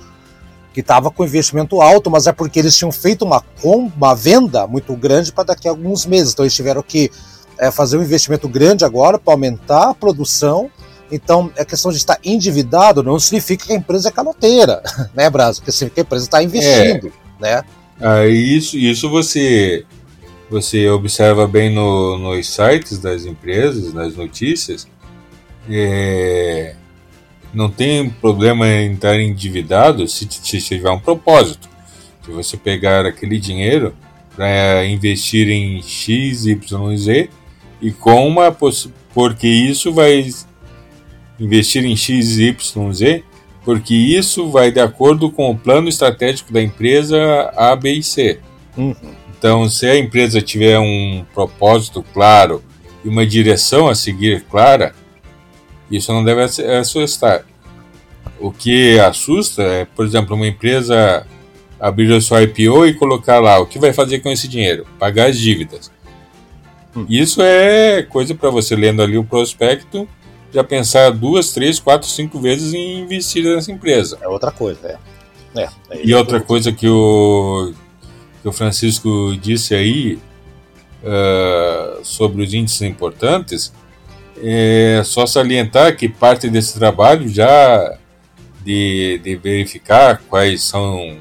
que 0.75 0.81
estava 0.81 1.09
com 1.09 1.25
investimento 1.25 1.81
alto, 1.81 2.11
mas 2.11 2.27
é 2.27 2.33
porque 2.33 2.59
eles 2.59 2.77
tinham 2.77 2.91
feito 2.91 3.25
uma, 3.25 3.43
uma 3.63 4.13
venda 4.13 4.67
muito 4.67 4.95
grande 4.97 5.31
para 5.31 5.45
daqui 5.45 5.69
a 5.69 5.71
alguns 5.71 6.05
meses. 6.05 6.33
Então 6.33 6.45
eles 6.45 6.55
tiveram 6.55 6.83
que 6.83 7.11
é, 7.59 7.71
fazer 7.71 7.97
um 7.97 8.03
investimento 8.03 8.49
grande 8.49 8.85
agora 8.85 9.17
para 9.17 9.33
aumentar 9.33 9.91
a 9.91 9.95
produção. 9.95 10.69
Então, 11.13 11.53
a 11.57 11.65
questão 11.65 11.93
de 11.93 11.99
estar 11.99 12.19
endividado 12.25 13.05
não 13.05 13.21
significa 13.21 13.67
que 13.67 13.73
a 13.73 13.77
empresa 13.77 14.09
é 14.09 14.13
caloteira, 14.13 14.83
né, 15.15 15.31
Brasil? 15.31 15.61
Porque 15.61 15.71
significa 15.71 15.95
que 15.95 16.01
a 16.01 16.07
empresa 16.07 16.25
está 16.25 16.43
investindo, 16.43 17.13
é. 17.39 17.41
né? 17.41 17.65
Ah, 18.01 18.27
isso, 18.27 18.77
isso 18.77 19.09
você 19.09 19.85
você 20.51 20.89
observa 20.89 21.47
bem 21.47 21.71
no, 21.71 22.19
nos 22.19 22.47
sites 22.49 22.99
das 22.99 23.25
empresas, 23.25 23.93
nas 23.93 24.15
notícias. 24.15 24.87
É, 25.69 26.77
não 27.53 27.71
tem 27.71 28.11
problema 28.11 28.69
em 28.69 28.93
estar 28.93 29.19
endividado 29.19 30.07
se, 30.07 30.29
se 30.31 30.61
tiver 30.61 30.91
um 30.91 30.99
propósito. 30.99 31.69
Se 32.25 32.31
você 32.31 32.57
pegar 32.57 33.07
aquele 33.07 33.39
dinheiro 33.39 33.95
para 34.37 34.85
investir 34.87 35.49
em 35.49 35.83
X, 35.83 36.47
Y, 36.47 36.97
Z 36.97 37.31
e 37.81 37.91
com 37.91 38.27
uma 38.27 38.57
porque 39.13 39.47
isso 39.47 39.93
vai 39.93 40.29
investir 41.39 41.85
em 41.85 41.97
X, 41.97 42.39
Y, 42.39 42.93
Z, 42.93 43.25
porque 43.65 43.95
isso 43.95 44.51
vai 44.51 44.71
de 44.71 44.81
acordo 44.81 45.31
com 45.31 45.51
o 45.51 45.57
plano 45.57 45.89
estratégico 45.89 46.53
da 46.53 46.63
empresa 46.63 47.19
A, 47.57 47.75
B 47.75 47.93
e 47.95 48.03
C. 48.03 48.39
Uhum. 48.77 48.95
Então, 49.37 49.69
se 49.69 49.87
a 49.87 49.99
empresa 49.99 50.41
tiver 50.41 50.79
um 50.79 51.25
propósito 51.35 52.05
claro 52.13 52.63
e 53.05 53.09
uma 53.09 53.27
direção 53.27 53.89
a 53.89 53.95
seguir 53.95 54.43
clara, 54.51 54.95
isso 55.91 56.13
não 56.13 56.25
deve 56.25 56.43
assustar. 56.43 57.45
O 58.39 58.51
que 58.51 58.99
assusta 58.99 59.63
é, 59.63 59.85
por 59.85 60.05
exemplo, 60.05 60.35
uma 60.37 60.47
empresa 60.47 61.27
abrir 61.79 62.13
a 62.13 62.21
sua 62.21 62.43
IPO 62.43 62.87
e 62.87 62.95
colocar 62.95 63.39
lá 63.39 63.59
o 63.59 63.67
que 63.67 63.79
vai 63.79 63.93
fazer 63.93 64.21
com 64.21 64.31
esse 64.31 64.49
dinheiro? 64.49 64.87
Pagar 64.99 65.29
as 65.29 65.39
dívidas. 65.39 65.91
Hum. 66.97 67.07
Isso 67.09 67.43
é 67.43 68.03
coisa 68.03 68.35
para 68.35 68.51
você 68.51 68.75
lendo 68.75 69.03
ali 69.03 69.19
o 69.19 69.25
prospecto 69.25 70.09
já 70.55 70.63
pensar 70.63 71.11
duas, 71.11 71.51
três, 71.51 71.81
quatro, 71.81 72.09
cinco 72.09 72.39
vezes 72.39 72.73
em 72.73 73.01
investir 73.01 73.45
nessa 73.45 73.73
empresa. 73.73 74.17
É 74.23 74.29
outra 74.29 74.53
coisa, 74.53 74.99
é. 75.57 75.61
é, 75.61 75.69
é 75.91 76.07
e 76.07 76.15
outra 76.15 76.41
coisa 76.41 76.71
que 76.71 76.89
o, 76.89 77.73
que 78.41 78.49
o 78.49 78.53
Francisco 78.53 79.37
disse 79.37 79.75
aí 79.75 80.17
uh, 81.03 82.05
sobre 82.05 82.45
os 82.45 82.55
índices 82.55 82.83
importantes 82.83 83.73
é 84.41 85.03
só 85.05 85.27
salientar 85.27 85.97
que 85.97 86.09
parte 86.09 86.49
desse 86.49 86.79
trabalho 86.79 87.29
já 87.29 87.99
de, 88.65 89.21
de 89.25 89.37
verificar 89.37 90.23
quais 90.29 90.63
são 90.63 91.19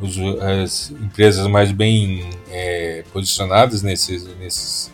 os, 0.00 0.18
as 0.40 0.90
empresas 0.90 1.46
mais 1.46 1.72
bem 1.72 2.28
é, 2.50 3.04
posicionadas 3.10 3.82
nesses, 3.82 4.24
nesses, 4.36 4.92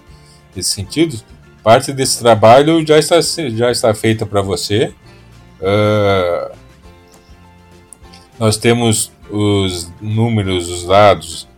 nesses 0.54 0.72
sentidos, 0.72 1.24
parte 1.66 1.92
desse 1.92 2.20
trabalho 2.20 2.86
já 2.86 2.96
está, 2.96 3.18
já 3.20 3.72
está 3.72 3.92
feita 3.92 4.24
para 4.24 4.40
você. 4.40 4.94
Uh, 5.60 6.56
nós 8.38 8.56
temos 8.56 9.10
os 9.28 9.90
números, 10.00 10.68
os 10.68 10.84
dados 10.84 11.48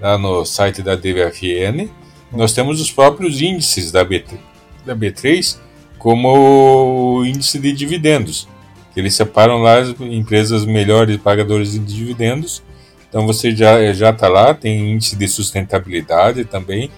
lá 0.00 0.16
no 0.16 0.44
site 0.44 0.82
da 0.82 0.94
DVFN. 0.94 1.90
Nós 2.30 2.52
temos 2.52 2.80
os 2.80 2.92
próprios 2.92 3.42
índices 3.42 3.90
da, 3.90 4.04
B, 4.04 4.24
da 4.86 4.94
B3 4.94 5.58
como 5.98 7.24
índice 7.26 7.58
de 7.58 7.72
dividendos. 7.72 8.46
Eles 8.94 9.16
separam 9.16 9.62
lá 9.62 9.78
as 9.78 9.88
empresas 10.00 10.64
melhores 10.64 11.16
pagadores 11.16 11.72
de 11.72 11.80
dividendos. 11.80 12.62
Então 13.08 13.26
você 13.26 13.50
já 13.50 13.92
já 13.92 14.10
está 14.10 14.28
lá, 14.28 14.54
tem 14.54 14.92
índice 14.92 15.16
de 15.16 15.26
sustentabilidade 15.26 16.44
também, 16.44 16.88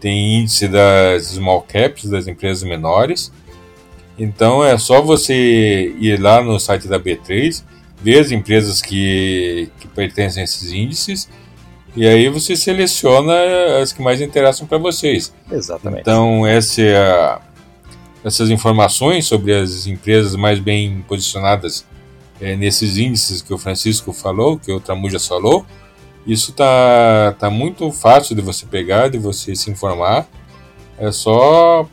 tem 0.00 0.40
índice 0.40 0.68
das 0.68 1.26
small 1.26 1.62
caps, 1.62 2.04
das 2.08 2.26
empresas 2.26 2.62
menores. 2.62 3.32
Então 4.18 4.64
é 4.64 4.76
só 4.78 5.02
você 5.02 5.94
ir 6.00 6.20
lá 6.20 6.42
no 6.42 6.58
site 6.58 6.88
da 6.88 6.98
B3, 6.98 7.62
ver 8.00 8.20
as 8.20 8.30
empresas 8.30 8.80
que, 8.80 9.70
que 9.78 9.88
pertencem 9.88 10.40
a 10.40 10.44
esses 10.44 10.72
índices 10.72 11.28
e 11.94 12.06
aí 12.06 12.28
você 12.28 12.54
seleciona 12.54 13.34
as 13.80 13.92
que 13.92 14.02
mais 14.02 14.20
interessam 14.20 14.66
para 14.66 14.76
vocês. 14.76 15.32
Exatamente. 15.50 16.02
Então 16.02 16.46
essa 16.46 16.82
é 16.82 17.38
essas 18.26 18.50
informações 18.50 19.24
sobre 19.24 19.54
as 19.54 19.86
empresas 19.86 20.34
mais 20.34 20.58
bem 20.58 21.04
posicionadas 21.06 21.86
é, 22.40 22.56
nesses 22.56 22.98
índices 22.98 23.40
que 23.40 23.54
o 23.54 23.58
Francisco 23.58 24.12
falou, 24.12 24.58
que 24.58 24.72
o 24.72 24.80
Tramujas 24.80 25.28
falou, 25.28 25.64
isso 26.26 26.52
tá, 26.52 27.34
tá 27.38 27.48
muito 27.48 27.90
fácil 27.92 28.34
de 28.34 28.42
você 28.42 28.66
pegar, 28.66 29.08
de 29.08 29.18
você 29.18 29.54
se 29.54 29.70
informar. 29.70 30.26
É 30.98 31.12
só 31.12 31.86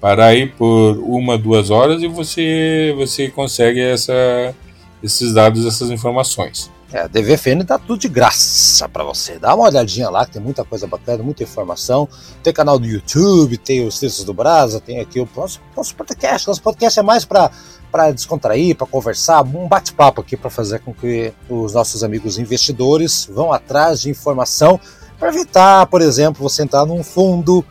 parar 0.00 0.26
aí 0.26 0.46
por 0.46 0.98
uma, 0.98 1.38
duas 1.38 1.70
horas 1.70 2.02
e 2.02 2.08
você, 2.08 2.92
você 2.96 3.30
consegue 3.30 3.80
essa, 3.80 4.54
esses 5.02 5.32
dados, 5.32 5.64
essas 5.64 5.90
informações. 5.90 6.70
É, 6.92 7.00
a 7.00 7.06
DVFN 7.06 7.64
dá 7.64 7.78
tudo 7.78 7.98
de 7.98 8.08
graça 8.08 8.88
para 8.88 9.02
você. 9.02 9.38
Dá 9.38 9.54
uma 9.54 9.64
olhadinha 9.64 10.08
lá, 10.10 10.26
que 10.26 10.32
tem 10.32 10.42
muita 10.42 10.64
coisa 10.64 10.86
bacana, 10.86 11.22
muita 11.22 11.42
informação. 11.42 12.08
Tem 12.42 12.52
canal 12.52 12.78
do 12.78 12.86
YouTube, 12.86 13.56
tem 13.58 13.86
os 13.86 13.98
textos 13.98 14.24
do 14.24 14.34
Brasa, 14.34 14.80
tem 14.80 15.00
aqui 15.00 15.18
o 15.18 15.28
nosso, 15.34 15.60
nosso 15.76 15.94
podcast. 15.96 16.46
Nosso 16.46 16.62
podcast 16.62 17.00
é 17.00 17.02
mais 17.02 17.24
para 17.24 17.50
descontrair, 18.12 18.76
para 18.76 18.86
conversar, 18.86 19.42
um 19.42 19.68
bate-papo 19.68 20.20
aqui 20.20 20.36
para 20.36 20.50
fazer 20.50 20.80
com 20.80 20.92
que 20.92 21.32
os 21.48 21.74
nossos 21.74 22.02
amigos 22.02 22.38
investidores 22.38 23.28
vão 23.32 23.52
atrás 23.52 24.00
de 24.00 24.10
informação 24.10 24.80
para 25.18 25.28
evitar, 25.28 25.86
por 25.86 26.02
exemplo, 26.02 26.42
você 26.42 26.62
entrar 26.62 26.84
num 26.84 27.02
fundo 27.02 27.64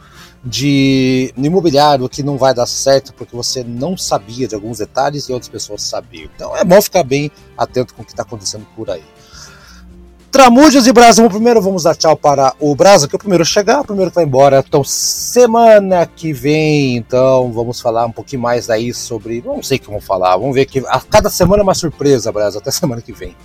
de 0.44 1.34
imobiliário 1.38 2.10
que 2.10 2.22
não 2.22 2.38
vai 2.38 2.54
dar 2.54 2.66
certo 2.66 3.14
porque 3.14 3.36
você 3.36 3.64
não 3.64 3.98
sabia 3.98 4.48
de 4.48 4.56
alguns 4.56 4.80
detalhes 4.80 5.30
e 5.30 5.34
outras 5.34 5.50
pessoas 5.50 5.82
sabiam. 5.84 6.30
Então 6.36 6.56
é 6.56 6.64
bom 6.66 6.82
ficar 6.82 7.04
bem 7.04 7.32
atento 7.58 7.94
com 7.94 8.02
o 8.02 8.06
que 8.06 8.12
está 8.12 8.24
acontecendo 8.24 8.66
por 8.76 8.90
aí. 8.90 9.04
Tramujas 10.34 10.88
e 10.88 10.92
Brasa, 10.92 11.30
primeiro 11.30 11.62
vamos 11.62 11.84
dar 11.84 11.96
tchau 11.96 12.18
para 12.18 12.56
o 12.60 12.74
Brasa, 12.74 13.08
que 13.08 13.16
é 13.16 13.18
o 13.18 13.20
primeiro 13.20 13.44
a 13.44 13.46
chegar, 13.46 13.82
o 13.82 13.86
primeiro 13.86 14.10
que 14.10 14.16
vai 14.16 14.24
embora. 14.24 14.64
Então, 14.68 14.84
semana 14.84 16.08
que 16.08 16.34
vem, 16.34 16.98
então, 16.98 17.52
vamos 17.52 17.80
falar 17.80 18.08
um 18.08 18.12
pouquinho 18.12 18.42
mais 18.42 18.66
daí 18.66 18.92
sobre. 18.96 19.44
Não 19.46 19.62
sei 19.62 19.78
o 19.78 19.82
que 19.82 19.86
vamos 19.86 20.04
falar, 20.04 20.36
vamos 20.36 20.56
ver 20.56 20.66
que 20.66 20.80
a 20.88 21.00
cada 21.00 21.30
semana 21.30 21.62
é 21.62 21.64
uma 21.64 21.76
surpresa, 21.76 22.32
Brasa, 22.32 22.58
até 22.58 22.72
semana 22.72 23.00
que 23.00 23.14
vem. 23.14 23.36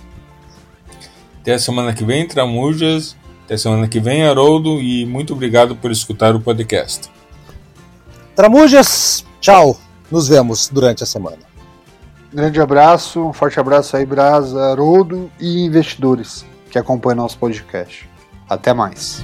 Até 1.39 1.53
a 1.53 1.59
semana 1.59 1.93
que 1.93 2.03
vem, 2.03 2.27
Tramujas. 2.27 3.15
Até 3.45 3.55
semana 3.55 3.87
que 3.87 3.99
vem, 3.99 4.23
Haroldo, 4.23 4.81
e 4.81 5.05
muito 5.05 5.33
obrigado 5.33 5.75
por 5.75 5.91
escutar 5.91 6.35
o 6.35 6.39
podcast. 6.39 7.11
Tramujas, 8.35 9.23
tchau. 9.39 9.77
Nos 10.09 10.27
vemos 10.27 10.67
durante 10.69 11.03
a 11.03 11.05
semana. 11.05 11.37
Grande 12.33 12.59
abraço, 12.59 13.21
um 13.27 13.31
forte 13.31 13.59
abraço 13.59 13.95
aí, 13.95 14.07
Brasa, 14.07 14.71
Haroldo 14.71 15.29
e 15.39 15.65
investidores 15.65 16.49
que 16.69 16.77
acompanha 16.77 17.15
nosso 17.15 17.37
podcast. 17.37 18.09
Até 18.47 18.73
mais. 18.73 19.23